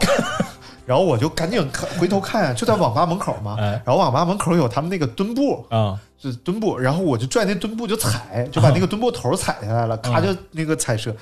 [0.87, 3.57] 然后我就赶紧看回头看，就在网吧门口嘛。
[3.59, 3.82] 哎。
[3.84, 11.12] 然后网吧门口有他们那个墩布，啊，就是墩布，然后我就拽那墩布就踩，就把那个墩布头踩下来了， 咔就那个踩折，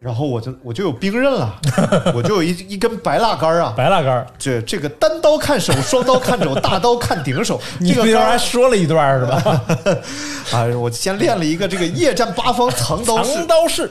[0.00, 1.58] 然后我就我就有兵刃了，
[2.14, 9.62] 我就有一一根白蜡杆啊，白蜡杆，这这个单刀看手，双刀看肘，大刀看顶手， 你那边这个杆儿还说了一段是吧？
[10.52, 13.34] 啊，我先练了一个这个夜战八方藏刀式。
[13.34, 13.90] 藏，刀式，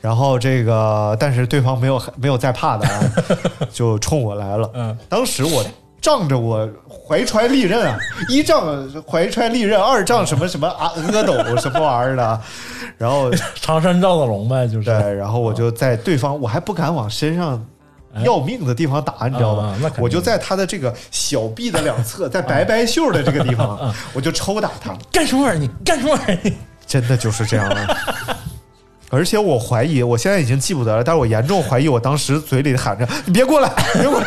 [0.00, 3.00] 然后这个但是对方没有没有再怕的啊，
[3.72, 5.64] 就冲我来了，嗯，当时我
[6.00, 7.98] 仗着我怀揣利刃啊，
[8.30, 12.40] 一仗怀揣利刃，二仗什么什么啊阿斗什么玩意儿的啊，
[12.96, 13.30] 然后
[13.60, 14.84] 常山赵子龙呗，就是。
[14.84, 17.60] 对，然后我就在对方，我还不敢往身上
[18.24, 19.76] 要命的地方打，你知道吧？
[19.98, 25.68] 我就在他的这个小臂的两侧，在白白袖的这个地方，我就抽打他，干什么玩意儿你？
[25.84, 26.56] 干什么玩意儿你？
[26.86, 27.96] 真的就是这样啊。
[29.10, 34.26] 而且我怀疑，我现在已经记不得了，但是我严重怀疑，我当时嘴里喊着“你别过来，别过来”，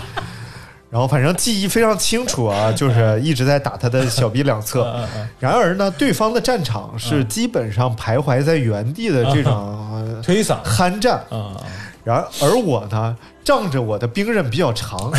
[0.90, 4.94] 然后反正记忆非常清楚啊，就是一直在打他的小臂两侧。
[5.40, 10.62] 然而呢，对方的战场是基本上徘徊在原地的这种呃 推搡。
[10.62, 11.56] 酣战，啊，
[12.04, 15.10] 然而而我呢，仗着我的兵刃比较长，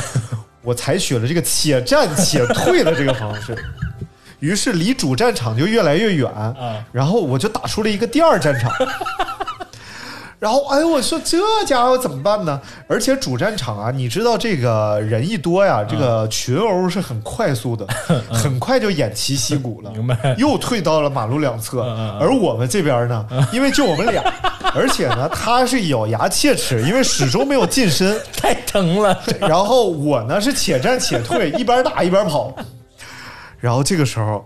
[0.62, 3.58] 我采取了这个且战且退的这个方式，
[4.44, 6.30] 于是离主战场就越来越远，
[6.92, 8.70] 然后我就打出了一个第二战场。
[10.38, 12.60] 然后，哎呦，我说这家伙怎么办呢？
[12.90, 17.88] 而且主战场啊，你知道这个人一多呀，这个群殴是很快速的，
[18.30, 19.90] 很快就偃旗息鼓了。
[19.96, 21.84] 明白又退到了马路两侧，
[22.20, 24.22] 而我们这边呢，因为就我们俩，
[24.76, 29.18] 而且呢，他是咬牙切齿，因为始终没有近身，太疼了。
[29.40, 32.54] 然后我呢是且战且退，一边打一边跑。
[33.64, 34.44] 然后这个时候，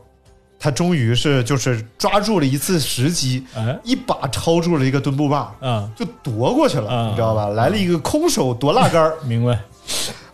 [0.60, 7.48] 他终于是就是抓住了一次时机，哎一把抄住了一个墩布把，啊，就夺过去了，啊你知道吧？
[7.48, 9.60] 来了一个空手夺蜡杆儿 明白。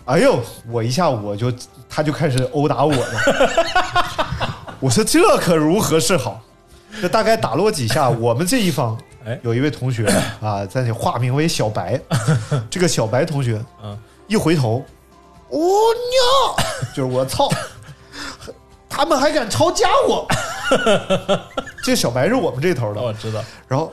[0.04, 0.38] 哎呦，
[0.70, 1.50] 我一下我就
[1.90, 3.14] 他就开始殴打我了。
[4.82, 6.42] 我说这可如何是好？
[7.02, 10.06] 这大概打落几下， 我们这一方哎有一位同学
[10.44, 11.98] 啊，在那化名为小白，
[12.70, 14.84] 这个小白同学，嗯一回头，
[15.52, 17.50] 哦娘，就是我操，
[18.96, 20.28] 他们还敢抄家伙！
[21.84, 23.92] 这小白是我们这头的，我知道，然后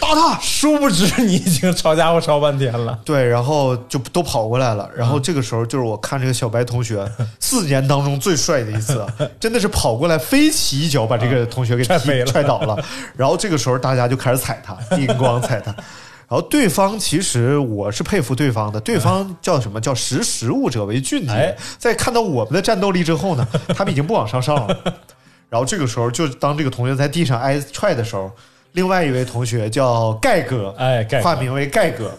[0.00, 2.98] 打他，殊不知你已经抄家伙抄半天了。
[3.04, 4.90] 对，然后就都跑过来了。
[4.96, 7.08] 然后这个时候就是我看这个小白同学
[7.38, 9.06] 四年当中最帅的一次，
[9.38, 12.76] 真的是跑过来飞起一脚把这个同学给踢踹飞了踹倒了。
[13.16, 15.72] 然后这个时候大家就开始踩他， 叮咣踩他。
[16.28, 21.52] 然后对方其实我是佩服对方的，对方叫什么叫识时务者为俊哎。
[21.52, 21.56] 杰。
[21.78, 23.46] 在看到我们的战斗力之后呢，
[23.76, 24.76] 他们已经不往上上了。
[25.48, 28.28] 然后这个时候，就当这个同学在地上挨踹的时候，
[28.72, 31.24] 另外一位同学叫盖哥，哎盖哥。
[31.24, 32.10] 化名为盖哥，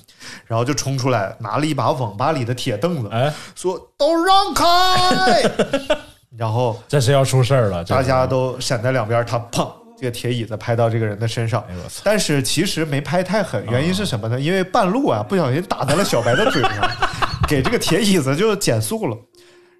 [0.46, 5.50] 然后就冲出来，拿了一把网吧里的铁凳子，哎，说都让开，
[6.36, 11.64] 然后这是要出事儿了，大家都闪在两边，他砰这个铁椅子拍到这个人的身上
[12.02, 14.40] 但是其实没拍太狠，原因是什么呢？
[14.40, 16.90] 因为半路啊不小心打在了小白的嘴上，
[17.48, 19.16] 给这个铁椅子就减速了。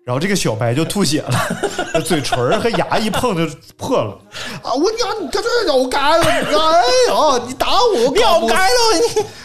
[0.05, 4.11] 然后这个小白就吐血了， 嘴唇和牙一碰就破了。
[4.63, 4.75] 啊！
[4.75, 6.27] 我娘，你看这要干了！
[6.27, 8.99] 哎呀，你打我，你要干了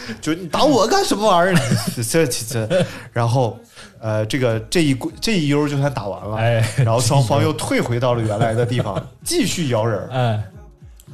[0.09, 0.15] 你！
[0.19, 1.61] 就你打我干什么玩意儿？
[1.95, 3.57] 这这这，然后
[4.01, 10.09] 呃，这个这一这一悠就算打完了，哎然后双方又退回到了原来的地方，继续摇人儿。
[10.11, 10.43] 哎，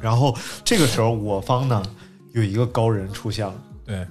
[0.05, 1.81] 然后这个时候我方呢
[2.31, 4.05] 有一个高人出现了，对，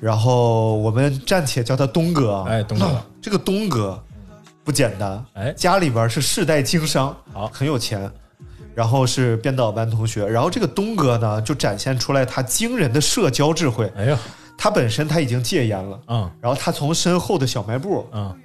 [0.00, 2.46] 然后我们暂且叫他东哥啊。
[2.48, 4.02] 哎，东哥，这个东哥
[4.64, 5.52] 不简单，哎。
[5.52, 7.46] 家里边是世代经商，好。
[7.52, 8.10] 很有钱。
[8.74, 13.92] 然后是编导班同学，然后这个东哥呢，就展现出来他惊人的社交智慧。
[13.96, 14.18] 哎呀，
[14.56, 16.30] 他本身他已经戒烟了，嗯。
[16.40, 18.36] 然后他从身后的小卖部嗯，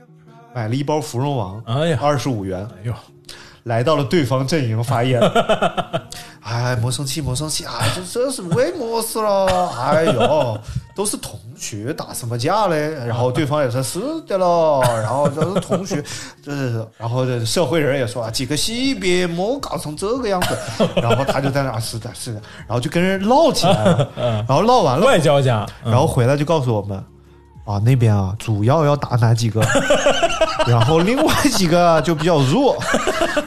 [0.53, 2.93] 买了一包芙蓉王，哎呀，二十五元，哎呦，
[3.63, 5.21] 来到了对方阵营发言。
[6.43, 7.65] 哎，莫生气，莫生气！
[7.65, 9.69] 哎，这这是为么事了？
[9.79, 10.59] 哎呦，
[10.93, 12.91] 都是同学，打什么架嘞？
[13.07, 16.03] 然后对方也说是的了，然后这是同学，
[16.43, 20.57] 这是，然后这社会人也说啊，几个系别，莫搞成这个样子。
[20.97, 27.01] 然后他就在那，是的，是的，然后就跟人唠起来了，然后唠完了，外交家，嗯然后回来就告诉我们，
[27.65, 29.61] 啊，那边啊主要要打哪几个，
[30.67, 32.75] 然后另外几个啊就比较弱，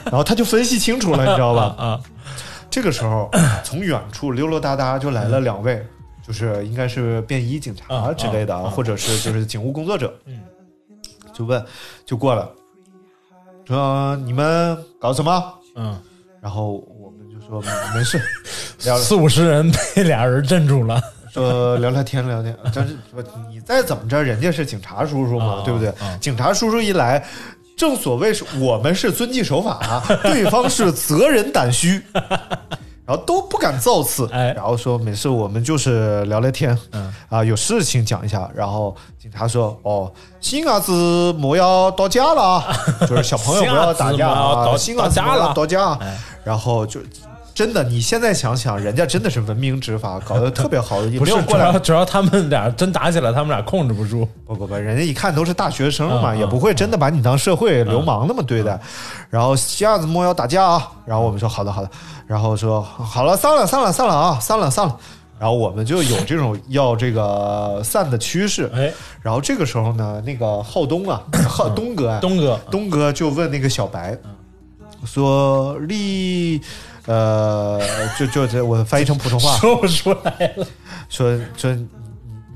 [0.07, 1.62] 然后他就分析清楚了，你知道吧？
[1.77, 2.01] 啊，
[2.71, 3.31] 这个时候
[3.62, 5.87] 从远处溜溜达达就来了两位，
[6.27, 10.41] 就是应该是便衣警察啊之类的，或者是就是警务工作者，嗯，
[11.33, 11.62] 就问
[12.05, 12.47] 就过来，
[13.67, 15.53] 说你们搞什么？
[15.75, 15.99] 嗯，
[16.41, 17.61] 然后我们就说
[17.95, 18.19] 没事，
[18.97, 20.99] 四五十人被俩人镇住了，
[21.37, 25.89] 说聊聊天聊天，但是说你再怎么着，人家是警察叔叔嘛，啊对不对？
[25.91, 27.22] 啊警察叔叔一来，
[27.76, 32.03] 正所谓是我们是遵纪守法，对方是责人胆虚，
[33.05, 38.51] 然后都不敢造次，哎然后说没事，我们就是聊聊天，嗯啊，有事情讲一下。
[38.55, 40.11] 然后警察说，哦，
[40.41, 40.91] 新伢子
[41.34, 42.76] 莫要打架了啊，
[43.07, 46.18] 就是小朋友不要打架啊，新新伢子伢子莫要莫要打打架哎。
[46.43, 47.01] 然后就
[47.57, 58.79] 真的，你现在想想，人家真的是文明执法，搞得特别好，也 不是主没有过来要主要他们俩真打起来，他们俩控制不住，不不不，人家一看都是大学生嘛，也不会真的把你当社会流氓那么对待。
[59.31, 60.93] 然后下次莫要打架啊。
[61.07, 61.91] 然后我们说好的好的，
[62.27, 64.95] 然后说好了散了散了散了啊散了散了。
[65.39, 68.71] 然后我们就有这种要这个散的趋势。
[68.75, 68.93] 哎，
[69.23, 74.15] 然后这个时候呢，那个浩东啊，浩东哥啊，东哥，东哥就问那个小白，
[75.05, 76.61] 说你
[77.07, 77.81] 呃，
[78.19, 80.67] 就就这我翻译成普通话， 说不出来了，
[81.09, 81.89] 说说你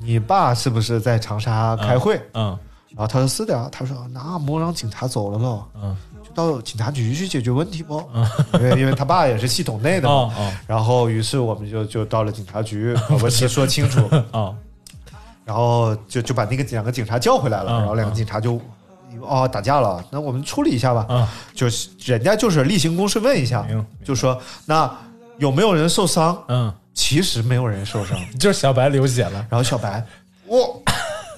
[0.02, 2.20] 你爸是不是在长沙开会？
[2.34, 2.58] 嗯
[2.96, 8.02] 然后他说是的啊，他说那莫让警察走了咯，嗯，就到警察局去解决问题不？
[8.54, 10.34] 因为因为他爸也是系统内的嘛。
[10.66, 14.00] 然后于是我们就就到了警察局，把问题 说清楚，
[14.32, 14.52] 哦，
[15.44, 18.60] 然后就就把那个两个警察叫回来了，嗯然后两个警察就。
[19.20, 21.06] 哦，打架了，那我们处理一下吧。
[21.08, 23.66] 嗯就是人家就是例行公事问一下
[24.04, 24.90] 就说那
[25.38, 26.36] 有没有人受伤？
[26.48, 30.04] 嗯，其实没有人受伤， 就是小白流血了，然后小白，
[30.48, 30.58] 哇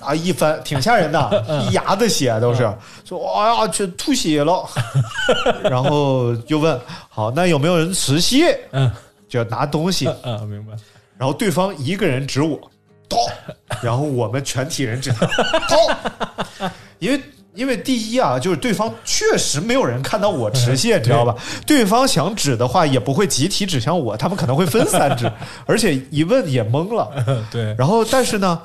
[0.00, 1.66] 啊一翻，挺吓人的， 嗯。
[1.66, 2.60] 一牙的血都是，
[3.04, 4.68] 说哎呀，这吐血了，
[5.64, 8.56] 然后就问，好，那有没有人持械？
[8.72, 8.90] 嗯。
[9.28, 10.74] 就要拿东西，嗯，明白，
[11.16, 12.60] 然后对方一个人指我，
[13.08, 13.16] 刀，
[13.82, 15.26] 然后我们全体人指他，
[15.68, 17.18] 掏，因为。
[17.54, 21.34] 因为第一啊，就是对方确实没有人看到我持械，你知道吧？
[21.66, 25.30] 对方想指的话，也不会集体指向我，他们可能会分三指，
[25.66, 27.10] 而且一问也懵了。
[27.52, 28.60] 对，然后但是呢，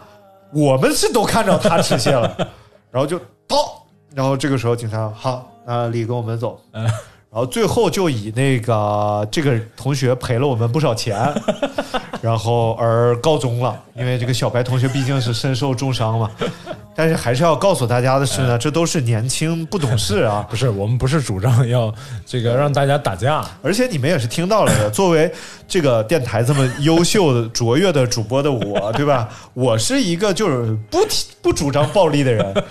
[0.54, 2.36] 我们是都看着他持械了，
[2.90, 3.86] 然后就到，
[4.16, 6.90] 然后这个时候警察好，那李跟我们走，嗯
[7.30, 11.32] 然后最后就以那个这个同学赔了我们不少钱，
[12.22, 16.32] 然后而告终了，因为这个小白同学毕竟是身受重伤嘛。
[16.98, 21.94] 但是还是要告诉大家的是呢，这都是年轻不懂事啊， 不是我们不是主张要
[22.26, 25.32] 这个让大家打架，而且你们也是听到了的， 作为
[25.68, 29.30] 这个电台这么优秀的、卓越的主播的我， 对吧？
[29.54, 30.98] 我是一个就是不
[31.44, 32.64] 不主张暴力的人，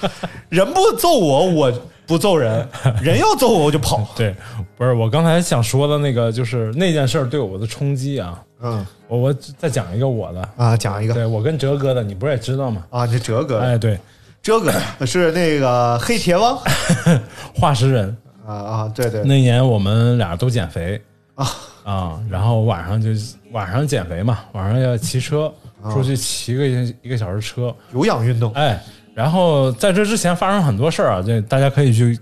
[0.48, 1.72] 人不揍我，我
[2.04, 2.68] 不揍人，
[3.00, 4.04] 人要揍我我就跑。
[4.16, 4.34] 对，
[4.76, 8.42] 不是我刚才想说的那个，就是那件事儿对我的冲击啊。
[8.60, 8.84] 嗯。
[9.08, 11.14] 我我再讲一个我的，啊，讲一个。
[11.14, 12.84] 对我跟哲哥的，你不是也知道吗？
[12.90, 13.96] 啊，这哲哥，哎，对，
[14.46, 14.72] 哲哥
[15.04, 16.56] 是那个黑铁王。
[17.52, 18.16] 化石人。
[18.46, 21.02] 啊啊，对对，那年我们俩都减肥。
[21.34, 21.48] 啊。
[21.82, 23.10] 啊，然后晚上就
[23.50, 25.52] 晚上减肥嘛，晚上要骑车
[25.92, 28.80] 出去骑个一一个小时车，有氧运动，哎，
[29.14, 32.16] 然后在这之前发生很多事儿啊，这大家可以去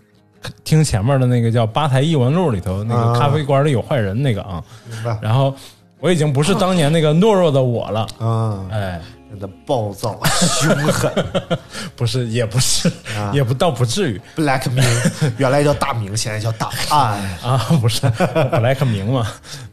[0.64, 3.12] 听前面的那个叫《吧台异闻录》里头那啊。
[3.12, 5.18] 个咖啡馆里有坏人那个啊，明白。
[5.20, 5.55] 然后
[6.01, 11.12] 我已经不是当年那个懦弱的我了，啊，哎，真的暴躁凶狠。
[11.97, 13.30] 不是，也不是，啊。
[13.35, 14.85] 也不倒不至于，Black 明
[15.39, 19.20] 原来叫大明，现在叫大暗， 啊，不是 Black 明嘛。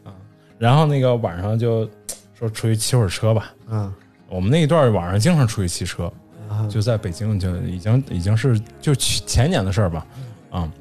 [0.03, 0.13] 啊，
[0.57, 1.89] 然后那个晚上就
[2.37, 3.93] 说出去骑会儿车吧，嗯。
[4.27, 6.09] 我们那一段晚上经常出去骑车，
[6.69, 10.05] 就在北京，就已经已经是就去前年的事儿吧，
[10.49, 10.71] 啊、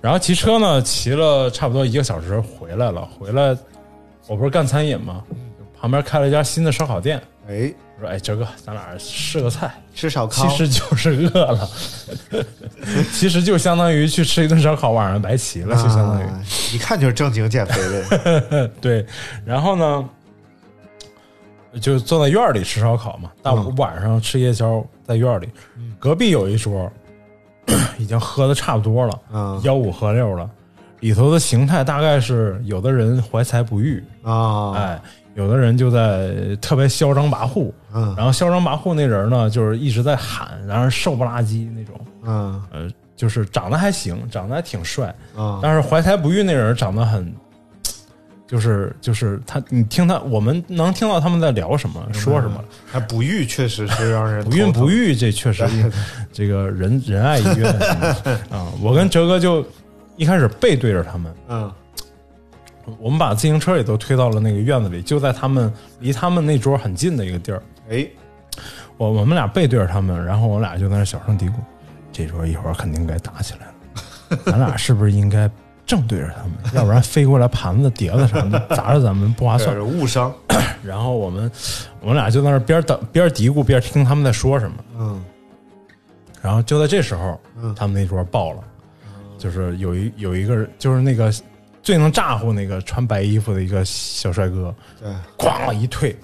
[0.00, 3.54] 然后骑车呢，骑了差不多一个小时回来了，回来
[4.26, 5.22] 我不是干餐饮吗？
[5.78, 11.68] 旁边开了一家新的烧烤店，哎，我说哎，哲哥，咱俩试个菜，吃烧烤，其实就是饿了，
[13.12, 16.24] 其实就相当于去吃一顿烧烤，晚上白骑了，就相当于。
[16.24, 19.04] 啊一看就是正经减肥的人， 对，
[19.44, 20.08] 然后呢，
[21.80, 23.30] 就坐在院里吃烧烤嘛。
[23.42, 25.50] 但我晚上吃夜宵，在院儿里，
[25.98, 26.90] 隔壁有一桌，
[27.98, 30.48] 已经喝的差不多了，嗯吆五喝六了。
[31.00, 35.02] 里头的形态大概是，有的人怀才不遇，啊，哎，
[35.34, 38.14] 有的人就在特别嚣张跋扈，嗯。
[38.16, 42.62] 然后嚣张跋扈那人呢，就是一直在喊，然后瘦不拉几那种，嗯。
[42.72, 47.32] 呃，就是长得还行，长得还挺帅，啊，但是怀才不遇那人长得很，
[48.46, 52.62] 就是就是他，你听他，我们能听到他们在聊什么，说什么。
[52.86, 55.64] 还不育确实是让人 不孕不育，这确实
[56.32, 57.72] 这个仁仁爱医院
[58.50, 58.66] 啊。
[58.82, 59.64] 我跟哲哥就
[60.16, 61.72] 一开始背对着他们，嗯
[62.98, 67.62] 我们把自行车也都推到了那个院子里，就在他们离他们那桌很近的一个地儿。
[67.90, 68.06] 哎
[68.98, 71.54] 我我们俩背对着他们，然后我俩就在那小声嘀咕
[72.12, 75.50] ：“这桌一会儿肯定该打起来了，咱俩是不是应该
[75.86, 76.52] 正对着他们？
[76.74, 79.74] 要不然飞过来盘子、碟子什么的砸着咱们不划算。
[79.74, 80.32] 这”是误伤，
[80.84, 81.50] 然后我们
[82.00, 84.76] 我们俩就在那儿边等边嘀咕边听他们在说什么。
[84.98, 85.24] 嗯
[86.40, 88.58] 然后就在这时候，嗯他们那桌爆了，
[89.38, 91.32] 就是有一有一个人，就是那个
[91.82, 96.16] 最能咋呼那个穿白衣服的一个小帅哥，对，咣一退。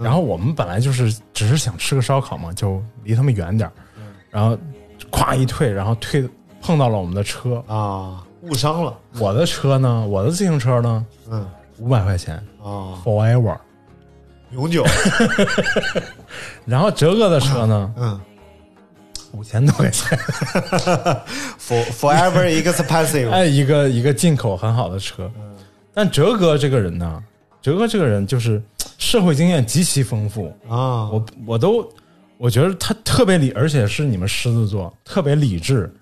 [0.00, 3.72] 然后我们本来就是只是想吃个烧烤嘛，就离他们远点儿。
[4.30, 4.56] 然后
[5.10, 6.28] 咵一退，然后退
[6.60, 7.62] 碰到了我们的车。
[7.66, 11.48] 啊，误伤了，我的车呢，我的自行车呢，嗯。
[11.78, 12.34] 五百块钱。
[12.62, 13.56] 啊，forever。
[14.50, 14.84] 永久，
[16.64, 18.20] 然后哲哥的车呢，嗯
[19.32, 20.18] 五千多块钱。
[21.58, 25.30] for forever expensive，哎，一个一个进口很好的车，
[25.92, 27.22] 但哲哥这个人呢，
[27.60, 28.62] 哲哥这个人就是
[28.98, 31.88] 社会经验极其丰富，啊，我我都
[32.36, 35.92] 我觉得他特别理，而且是你们狮子座，特别理智，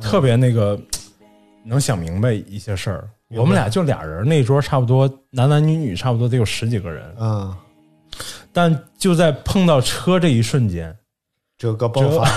[0.00, 0.78] 特别那个
[1.64, 3.08] 能想明白一些事儿。
[3.30, 7.58] 我们俩就俩人，那桌差不多男男女女差不多得有十几个人，啊，
[8.52, 10.96] 但就在碰到车这一瞬间，
[11.58, 12.30] 哲哥爆哲发，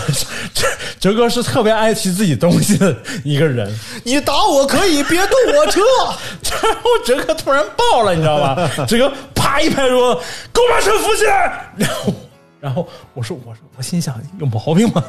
[0.99, 3.73] 哲哲哥是特别爱惜自己东西的一个人，
[4.03, 5.79] 你打我可以，别动我车，
[6.61, 8.69] 然后哲哥突然爆了，你知道吧？
[8.85, 10.21] 哲哥啪一拍桌子，
[10.53, 11.71] 给我把车扶起来。
[11.77, 12.13] 然后，
[12.59, 15.03] 然后我说，我说，我心想有毛病吗？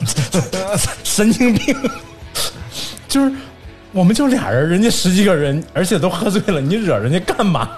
[1.03, 1.77] 神经病！
[3.09, 3.33] 就是
[3.93, 7.69] 我们就俩人，人家十几个人，而且都喝醉了，你惹人家干嘛？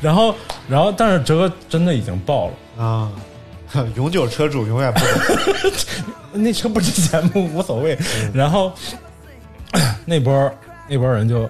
[0.00, 0.34] 然后，
[0.68, 2.84] 然后，但是哲哥真的已经爆了。
[2.84, 3.10] 啊，
[3.96, 5.72] 永久车主永远不懂，
[6.42, 7.98] 那车不值钱不 无所谓。
[8.32, 8.72] 然后
[10.04, 10.50] 那波
[10.88, 11.48] 那波人就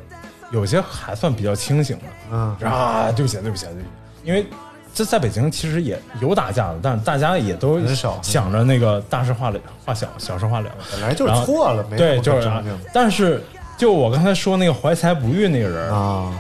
[0.51, 2.57] 有些还算比较清醒的，嗯。
[2.65, 3.87] 啊，对不起对不起对不起，
[4.25, 4.47] 因为
[4.95, 10.71] 这在北京其实也有打架的，但是大家也都很少想着那个大事化了化小，小事化了。
[10.91, 12.51] 本来就是错了，没什对，就是
[12.93, 13.43] 但是
[13.77, 16.33] 就我刚才说那个怀才不遇那个人，啊，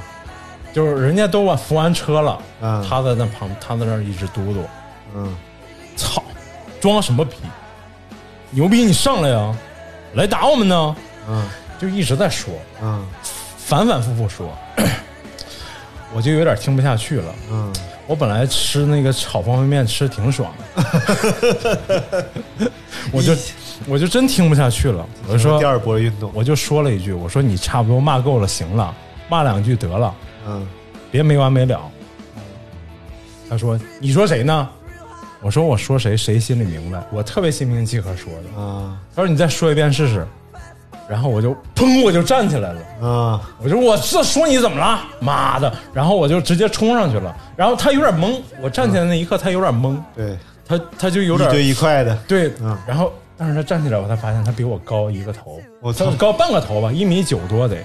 [0.72, 2.84] 就是人家都完扶完车了，嗯。
[2.88, 4.64] 他在那旁，他在那一直嘟嘟，
[5.14, 5.36] 嗯
[5.98, 6.22] 操，
[6.80, 7.34] 装什么逼？
[8.50, 9.54] 牛逼你上来呀！
[10.14, 10.96] 来打我们呢？
[11.28, 11.46] 嗯
[11.78, 13.06] 就一直在说，嗯
[13.58, 14.56] 反反复复说，
[16.14, 17.34] 我就有点听不下去了。
[17.50, 17.72] 嗯，
[18.06, 22.26] 我本来吃那个炒方便面吃挺爽的，
[23.12, 23.36] 我就
[23.86, 25.06] 我就真听不下去了。
[25.28, 28.94] 我就说第，二波运动，我就说了一句，我说你差不多骂够了，行了，
[29.28, 30.14] 骂两句得了，
[30.46, 30.66] 嗯
[31.10, 31.80] 别没完没了。
[33.50, 34.68] 他说：“你说谁呢？”
[35.40, 38.60] 我说：“我说谁，谁心里明白。”我特别心平气和说的。
[38.60, 40.26] 啊他说：“你再说一遍试试。”
[41.08, 42.80] 然后我就砰，我就站起来了。
[43.08, 45.00] 啊我就：“我这说你怎么了？
[45.20, 47.34] 妈的！”然后我就直接冲上去了。
[47.56, 50.36] 然后他有点懵，我站起来那一刻他有点懵，对，
[50.66, 57.76] 他他就有点一对一块的，对嗯，然后但是他站起来，我才发现他比我高一个头，我操，他高半个头吧，一米九多得，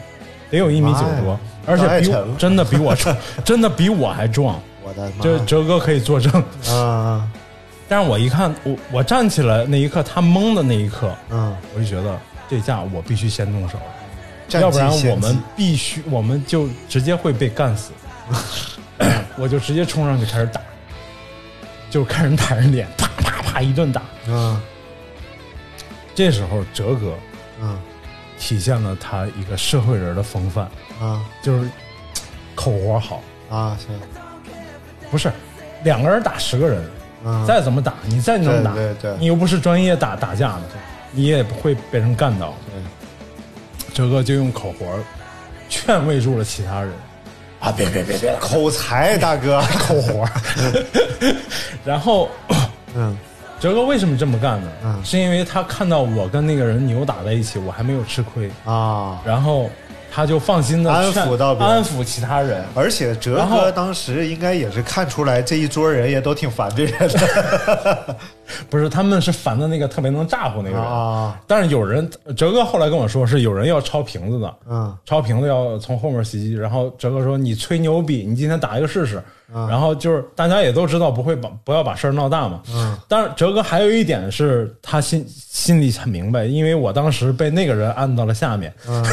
[0.50, 3.16] 得有一米九多，而且比真的比我壮，
[3.46, 4.60] 真的比我还壮。
[4.84, 6.44] 我的妈这哲哥可以作证。
[6.68, 7.26] 啊
[7.88, 11.56] 但是我一看，我我站起来那一刻，他懵的那一刻，嗯。
[11.76, 12.20] 我就觉得
[12.50, 13.78] 这架我必须先动手，
[14.60, 17.92] 要不然我们必须我们就直接会被干死。
[19.38, 20.62] 我就直接冲上去开始打，
[21.90, 24.02] 就看人打人脸，啪啪啪一顿打。
[24.28, 24.62] 嗯。
[26.16, 27.14] 这时候哲哥
[27.62, 27.80] 嗯。
[28.40, 30.66] 体现了他一个社会人的风范，
[31.00, 31.70] 啊就是
[32.56, 33.98] 口活好，啊，行，
[35.10, 35.32] 不是
[35.84, 36.84] 两个人打十个人，
[37.26, 37.46] 嗯。
[37.46, 39.18] 再怎么打你再能打，对对对。
[39.20, 40.62] 你又不是专业打打架的，
[41.12, 42.54] 你也不会被人干倒。
[43.94, 44.86] 哲哥就用口活
[45.70, 46.92] 劝慰住了其他人。
[47.60, 50.28] 啊，别别别别，口才大哥， 口活。
[51.86, 52.30] 然后
[52.96, 53.18] 嗯。
[53.60, 54.70] 哲哥为什么这么干呢？
[54.84, 55.02] 嗯。
[55.06, 59.22] 是因为他看到我跟那个人扭打在一起，我还没有吃亏，啊。
[59.26, 59.70] 然后
[60.14, 62.64] 他就放心的安抚到安抚其他人。
[62.76, 68.16] 而且哲哥当时应该也是看出来这一桌人也都挺烦这人的
[68.70, 70.84] 不是，他们是烦的那个特别能咋呼那个人。
[70.84, 79.24] 啊，但是有人，哲哥后来跟我说是有人要抄瓶子的，嗯抄瓶子要从后面袭击，然后哲哥说你吹牛逼，你今天打一个试试。
[79.70, 82.64] 然后就是大家也都知道不会把不要把事儿闹大嘛。
[82.74, 89.06] 嗯，但是哲哥还有一点是他心心里很明白，因为我当时被那个人按到了下面，嗯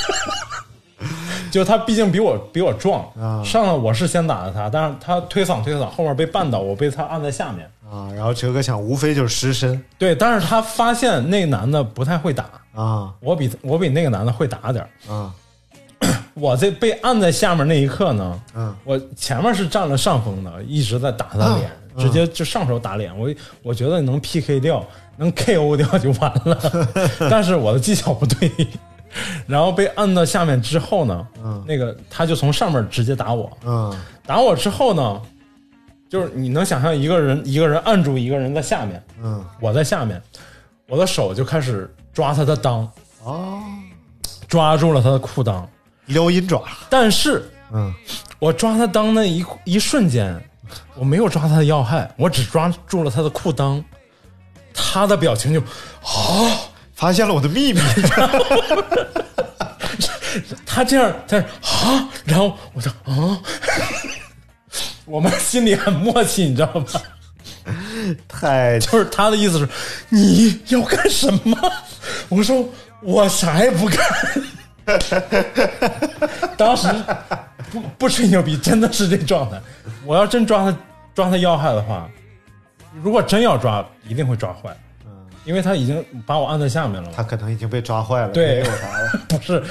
[1.52, 7.70] 就他毕竟比我比我壮，啊上来我是先打的他，但是他推搡推搡，后面被绊倒，我被他按在下面。
[7.90, 9.82] 啊，然后哲哥想，无非就是失身。
[9.96, 12.44] 对，但是他发现那个男的不太会打，
[12.74, 13.12] 啊。
[13.20, 15.32] 我比我比那个男的会打点啊。
[16.34, 18.74] 我这被按在下面那一刻呢，嗯。
[18.84, 22.04] 我前面是占了上风的，一直在打他脸，嗯。
[22.04, 23.16] 直接就上手打脸。
[23.18, 23.28] 我
[23.62, 24.84] 我觉得能 PK 掉，
[25.16, 26.58] 能 KO 掉就完了，
[27.30, 28.50] 但是我的技巧不对，
[29.46, 31.64] 然后被按到下面之后呢，嗯。
[31.66, 33.92] 那个他就从上面直接打我，嗯。
[34.24, 35.20] 打我之后呢，
[36.08, 39.44] 就是你能想象一个人一个人按住一个人在下面，嗯。
[39.60, 40.20] 我在下面，
[40.88, 42.86] 我的手就开始抓他的裆，
[43.22, 43.60] 哦，
[44.48, 45.64] 抓住了他的裤裆，
[46.06, 47.92] 撩阴爪，但是嗯。
[48.38, 50.40] 我抓他裆那一一瞬间，
[50.94, 53.82] 我没有抓他的要害，我只抓住了他的裤裆。
[54.72, 55.60] 他的表情就
[56.94, 57.80] 发现了我的秘密，
[60.64, 63.40] 他这样，他啊，然后我就啊，
[65.08, 66.86] 我们心里很默契，你知道吗？
[68.28, 69.68] 太 就是他的意思是
[70.08, 71.56] 你要干什么？
[72.28, 72.66] 我说
[73.02, 73.98] 我啥也不干。
[76.56, 76.88] 当时
[77.70, 79.60] 不不吹牛逼，真的是这状态。
[80.04, 80.78] 我要真抓他
[81.14, 82.08] 抓他要害的话，
[83.02, 84.74] 如果真要抓，一定会抓坏，
[85.44, 87.14] 因为他已经把我按在下面了嘛。
[87.14, 89.62] 他可能已经被抓坏了，对没有啥了，不是，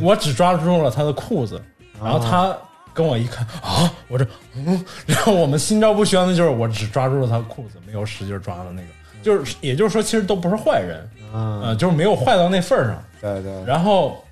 [0.00, 1.62] 我只抓住了他的裤子，
[2.02, 2.56] 然后他
[2.94, 8.88] 跟我一看啊，我这嗯， 然后我们心照不宣的就是我只抓住了他裤子，没有使劲抓的那个，
[9.22, 13.04] 就是也就是说，其实都不是坏人，嗯，呃，就是没有坏到那份儿上。
[13.20, 14.24] 对对，然后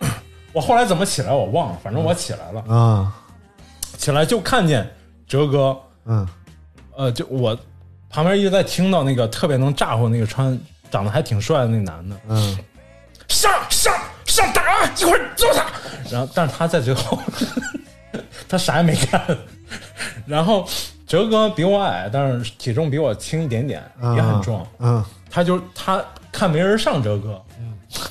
[0.52, 3.12] 我后来怎么起来我忘了，反正我起来了，嗯
[3.96, 4.88] 起来就看见
[5.26, 6.26] 哲哥，嗯。
[6.98, 7.54] 呃，就我
[8.08, 10.58] 旁边一直在听到那个特别能咋呼那个穿
[10.90, 12.58] 长得还挺帅的那男的，嗯。
[13.28, 13.92] 上上
[14.24, 14.90] 上打啊！
[14.98, 15.66] 一会儿揍他。
[16.10, 17.18] 然后，但是他在最后，
[18.48, 19.20] 他啥也没干。
[20.26, 20.66] 然后
[21.06, 23.82] 哲哥比我矮，但是体重比我轻一点点，
[24.14, 24.66] 也很壮。
[24.78, 26.02] 嗯，他就他
[26.32, 27.40] 看没人上哲哥，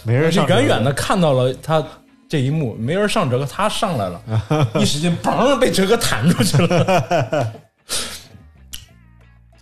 [0.04, 1.84] 没人上远远的看到了他
[2.30, 4.22] 这一幕，没人上哲哥，他上来了，
[4.80, 7.52] 一使劲，嘣，被哲哥弹出去了。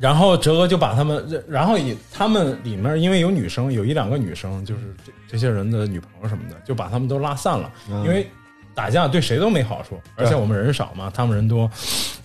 [0.04, 7.72] 然后哲哥就把他们，然后也他们里面因为有女生，有一两个女生，就是这这些人的女朋友什么的，就把他们都拉散了，
[8.04, 8.28] 因为
[8.76, 11.72] 打架对谁都没好处，而且我们人少嘛，他们人多，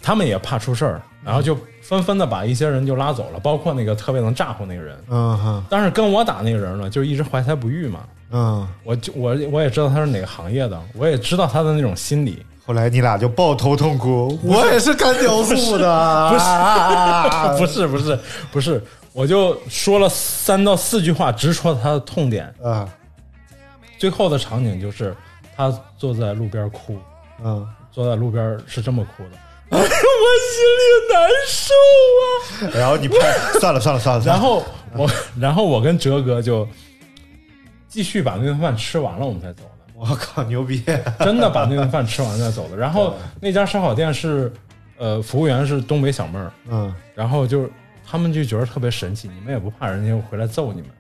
[0.03, 8.01] 他们也怕出事儿，然后就纷纷的把一些人就拉走了，包括那个特别能咋呼那个人，嗯哼但是跟我打那个人呢，就一直怀才不遇嘛，
[8.33, 15.89] 嗯，我就我我也知道他是哪个行业的，我也知道他的那种心理，后来你俩就抱头痛哭，我也是干雕塑的，
[16.29, 18.19] 不是啊不是不是
[18.53, 18.85] 不是，
[19.15, 22.55] 我就说了三到四句话，直戳他的痛点。
[22.63, 22.87] 啊。
[23.97, 25.17] 最后的场景就是
[25.57, 26.99] 他坐在路边哭，
[27.43, 29.39] 嗯，坐在路边是这么哭的，
[29.71, 30.85] 哎呀，我心里
[31.15, 31.73] 难受
[32.67, 32.79] 啊。
[32.79, 33.17] 然后你拍，
[33.61, 34.63] 算了算了算了，然后
[34.95, 36.69] 我，然后我跟哲哥就
[37.89, 39.63] 继续把那顿饭吃完了，我们才走。
[39.63, 39.71] 的。
[39.99, 40.85] 我靠牛逼，
[41.19, 42.77] 真的把那顿饭吃完再走的。
[42.79, 44.53] 然后那家烧烤店是，
[44.97, 46.95] 呃，服务员是东北小妹儿，嗯。
[47.15, 47.69] 然后就
[48.09, 50.91] 他们就觉得特别神奇，你们也不怕人家回来揍你们，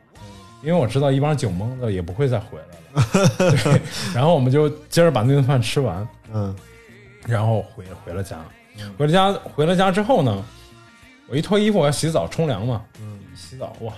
[0.63, 3.29] 因为我知道一帮酒蒙子也不会再回来了。
[3.39, 3.81] 对，
[4.13, 6.55] 然后我们就接着把那顿饭吃完，嗯。
[7.27, 8.39] 然后回回了家。
[8.97, 10.45] 回了家，回了家之后呢，
[11.29, 12.83] 我一脱衣服，我要洗澡冲凉嘛。
[13.01, 13.93] 嗯，洗澡哇，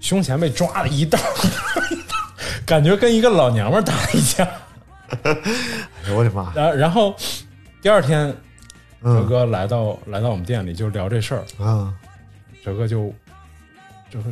[0.00, 1.18] 胸前被抓了一道，
[2.66, 4.48] 感觉跟一个老娘们儿打了一架。
[5.22, 6.52] 哎呦我的妈！
[6.54, 7.14] 然然后
[7.80, 8.36] 第二天，哲
[9.02, 11.92] 嗯哥来到来到我们店里就聊这事儿，啊，
[12.64, 13.14] 哲哥就
[14.10, 14.30] 哲哥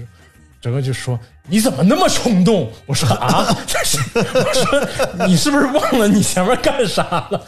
[0.60, 7.44] 哲哥就说：“你怎么那么冲动？”我说：“啊， 我说你是不是忘了你前面干啥了？”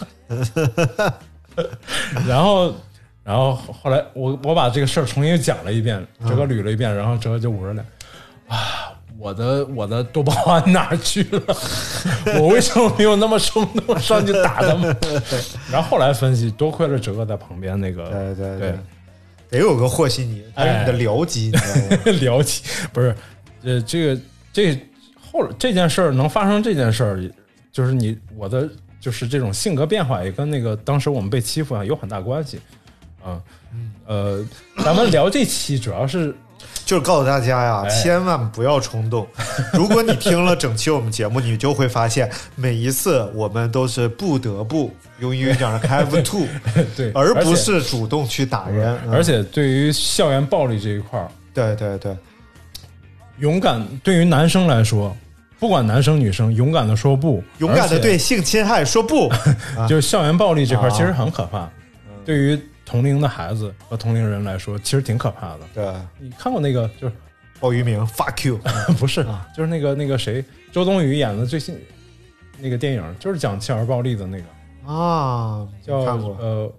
[2.28, 2.74] 然后
[3.23, 7.85] 然后后来我我把这个事儿重新讲了一遍，哲哥捋了一遍，然后哲哥就捂着脸
[8.48, 8.84] 啊。
[9.24, 11.56] 我的我的多巴胺哪儿去了？
[12.38, 14.94] 我为什么没有那么冲动上去打他们？
[15.72, 18.78] 然后后来分析，多亏了哲哥在旁边那个，对对对
[19.48, 22.12] 得有个和稀泥，还是你的僚机，你知道吗？
[22.20, 23.16] 了解，不是，
[23.62, 24.20] 呃，这个
[24.52, 24.78] 这
[25.32, 27.30] 后这件事儿能发生这件事儿，
[27.72, 28.68] 就是你我的
[29.01, 32.60] 就是这种性格变化也跟那个当时我们被欺负啊有很大关系，
[33.24, 33.40] 啊，
[34.05, 34.44] 呃，
[34.84, 36.36] 咱们聊这期主要是
[36.85, 39.27] 就是告诉大家呀，哎千万不要冲动。
[39.73, 46.47] 如果你听了整期我们节目，你就会发现，每一次我们都是不得不用英语讲的 have to，
[46.97, 48.98] 对，而不是主动去打人。
[49.06, 52.16] 嗯而且对于校园暴力这一块儿，对对对，
[53.39, 55.16] 勇敢对于男生来说，
[55.59, 59.32] 不管男生女生，勇敢的说不，勇敢的对性侵害说不。
[59.89, 61.69] 就是校园暴力这块儿啊其实很可怕，
[62.24, 65.61] 对于同龄的孩子和同龄人来说，其实挺可怕的。
[65.74, 67.15] 对，你看过那个就是
[67.61, 68.59] 鲍鱼明 fuck you，
[68.98, 69.47] 不是，啊。
[69.56, 71.78] 就是那个那个谁，周冬雨演的最新
[72.59, 76.36] 那个电影，就是讲校园暴力的那个，啊，叫看过。
[76.40, 76.70] 呃，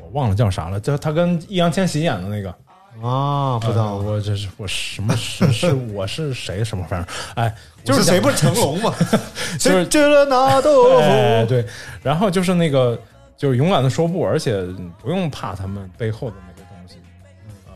[0.00, 2.54] 我忘了叫啥了，叫他跟易烊千玺演的那个。
[3.02, 7.52] 啊，不知呃道我这是我什么是是 我是谁什么反正哎，
[7.82, 8.94] 就是是谁不是成龙嘛？
[9.58, 11.00] 就是谁知了那豆
[11.48, 11.66] 对，
[12.04, 12.96] 然后就是那个
[13.44, 14.62] 就是勇敢的说不，而且
[15.02, 16.94] 不用怕他们背后的那个东西，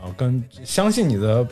[0.01, 1.45] 呃，跟相信你的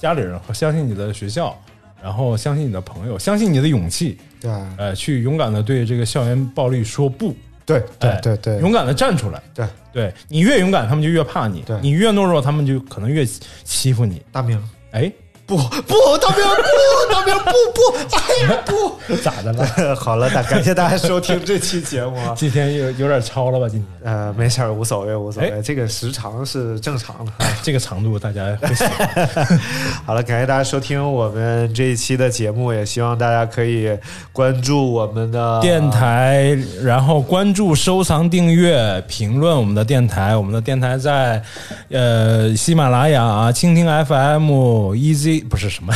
[0.00, 1.54] 家里人和相信你的学校，
[2.02, 4.50] 然后相信你的朋友，相信你的勇气，对。
[4.78, 9.66] 呃，去勇敢的对这个校园暴力说不，对对哎对对，勇敢的站出来，对。
[9.92, 13.26] 对你越勇敢，他们就越怕你对，你越懦弱，他们就可能越
[13.64, 14.58] 欺负你，大明。
[14.92, 15.12] 哎，
[15.44, 19.16] 不不，大明不，大明不不，哎呀不。
[19.22, 19.66] 咋的了？
[19.94, 22.32] 好了，大感谢大家收听这期节目啊。
[22.38, 23.68] 今天有有点超了吧？
[23.68, 27.32] 今天呃，没事儿，无所谓，无所谓，哎这个时长是正常的。
[27.62, 29.60] 这个长度大家会喜欢。
[30.06, 33.90] 好了，感谢大家收听我们这一期的节目，也希望大家可以
[34.32, 40.34] 关注我们的电台，然后关注、收藏、订阅、评论我们的电台。
[40.34, 41.42] 我们的电台在
[41.90, 44.50] 呃喜马拉雅、蜻蜓 FM、
[44.94, 45.92] Easy 不是什么，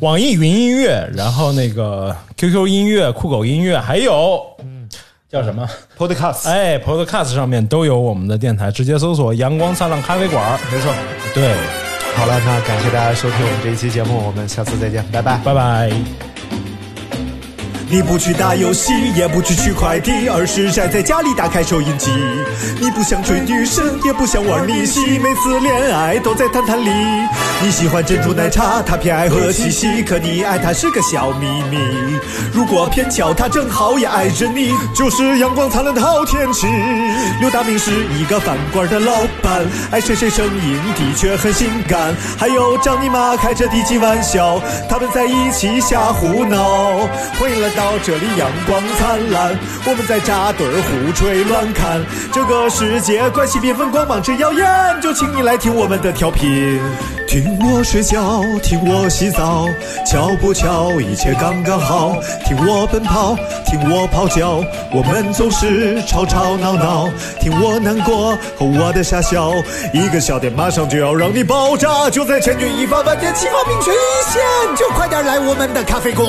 [0.00, 4.88] 网易云音乐，然后那个 QQ 音乐、酷狗音乐，还有嗯
[5.30, 6.48] 叫什么？Podcast。
[6.48, 10.58] 哎，Podcast 上面都有我们的电台，直接搜索“阳光灿烂咖啡馆”。
[10.72, 10.92] 没错。
[11.34, 11.54] 对，
[12.16, 15.38] 好了，那感谢大家收听我们这一期节目，我们下次再见，拜拜。
[15.44, 16.27] 拜拜。
[17.90, 22.10] 你不去打游戏，也不去取快递，而是宅在家里打开收音机。
[22.78, 26.90] 你不想追女生，也不想玩逆袭，每次恋爱都在谈谈里。
[27.62, 31.78] 你喜欢珍珠奶茶，他偏爱喝七喜，可你爱他是个小秘密。
[32.52, 36.66] 如果偏巧他正好也爱着你，就是阳光灿烂的好天气。
[37.40, 39.12] 刘大明是一个饭馆的老
[39.42, 42.14] 板，爱谁谁声音的确很性感。
[42.38, 44.60] 还有张尼玛开着低级玩笑，
[44.90, 47.08] 他们在一起瞎胡闹。
[47.40, 49.56] 欢迎来到这里，阳光灿烂，
[49.86, 52.04] 我们在扎堆儿胡吹乱侃。
[52.32, 54.66] 这个世界关系缤纷，光芒真耀眼，
[55.00, 56.80] 就请你来听我们的调频。
[57.28, 59.68] 听我睡觉，听我洗澡，
[60.04, 62.16] 巧不巧，一切刚刚好。
[62.44, 63.36] 听我奔跑，
[63.66, 67.08] 听我咆哮，我们总是吵吵闹闹。
[67.38, 69.52] 听我难过和我的傻笑，
[69.92, 74.42] 一个笑点马上就要让你爆炸，就在千钧一发、万箭齐发、命悬一线，
[74.74, 76.28] 就快点来我们的咖啡馆。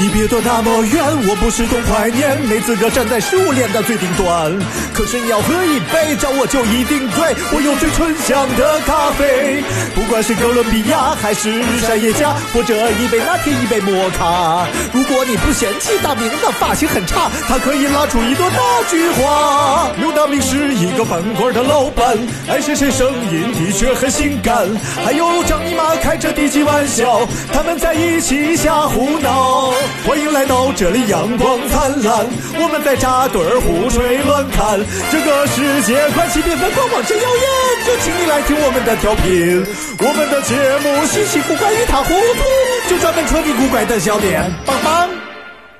[0.00, 4.56] 你别躲那么远，我不是懂怀念，没资格站在食物链的最顶端。
[4.94, 9.60] 可是你要喝一杯，找我就一定对，我有最醇香的咖啡。
[9.96, 11.50] 不管是哥伦比亚还是
[11.80, 14.68] 山野家，或者一杯拿铁一杯摩卡。
[14.92, 18.56] 如果你不嫌弃大明的发型很差，他可以拉出一朵大
[18.88, 19.90] 菊花。
[19.98, 22.16] 刘大明是一个饭馆的老板，
[22.48, 24.64] 爱谁谁声音的确很性感。
[25.04, 29.72] 还有张姨妈开着低级玩笑，他们在一起瞎胡闹。
[30.06, 32.26] 欢迎来到这里，阳光灿烂，
[32.60, 34.80] 我们在扎堆儿胡吹乱侃。
[35.10, 37.46] 这个世界快起缤纷，光芒真耀眼，
[37.84, 39.64] 就请你来听我们的调频。
[40.00, 45.08] 我们的节目稀奇古怪，一塌糊涂，就专门扯你古怪的笑点，棒棒。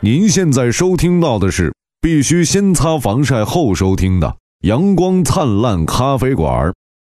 [0.00, 4.28] 您现在收听到的是必须先擦防晒后收听的
[4.68, 6.68] 《阳光灿烂咖啡馆》。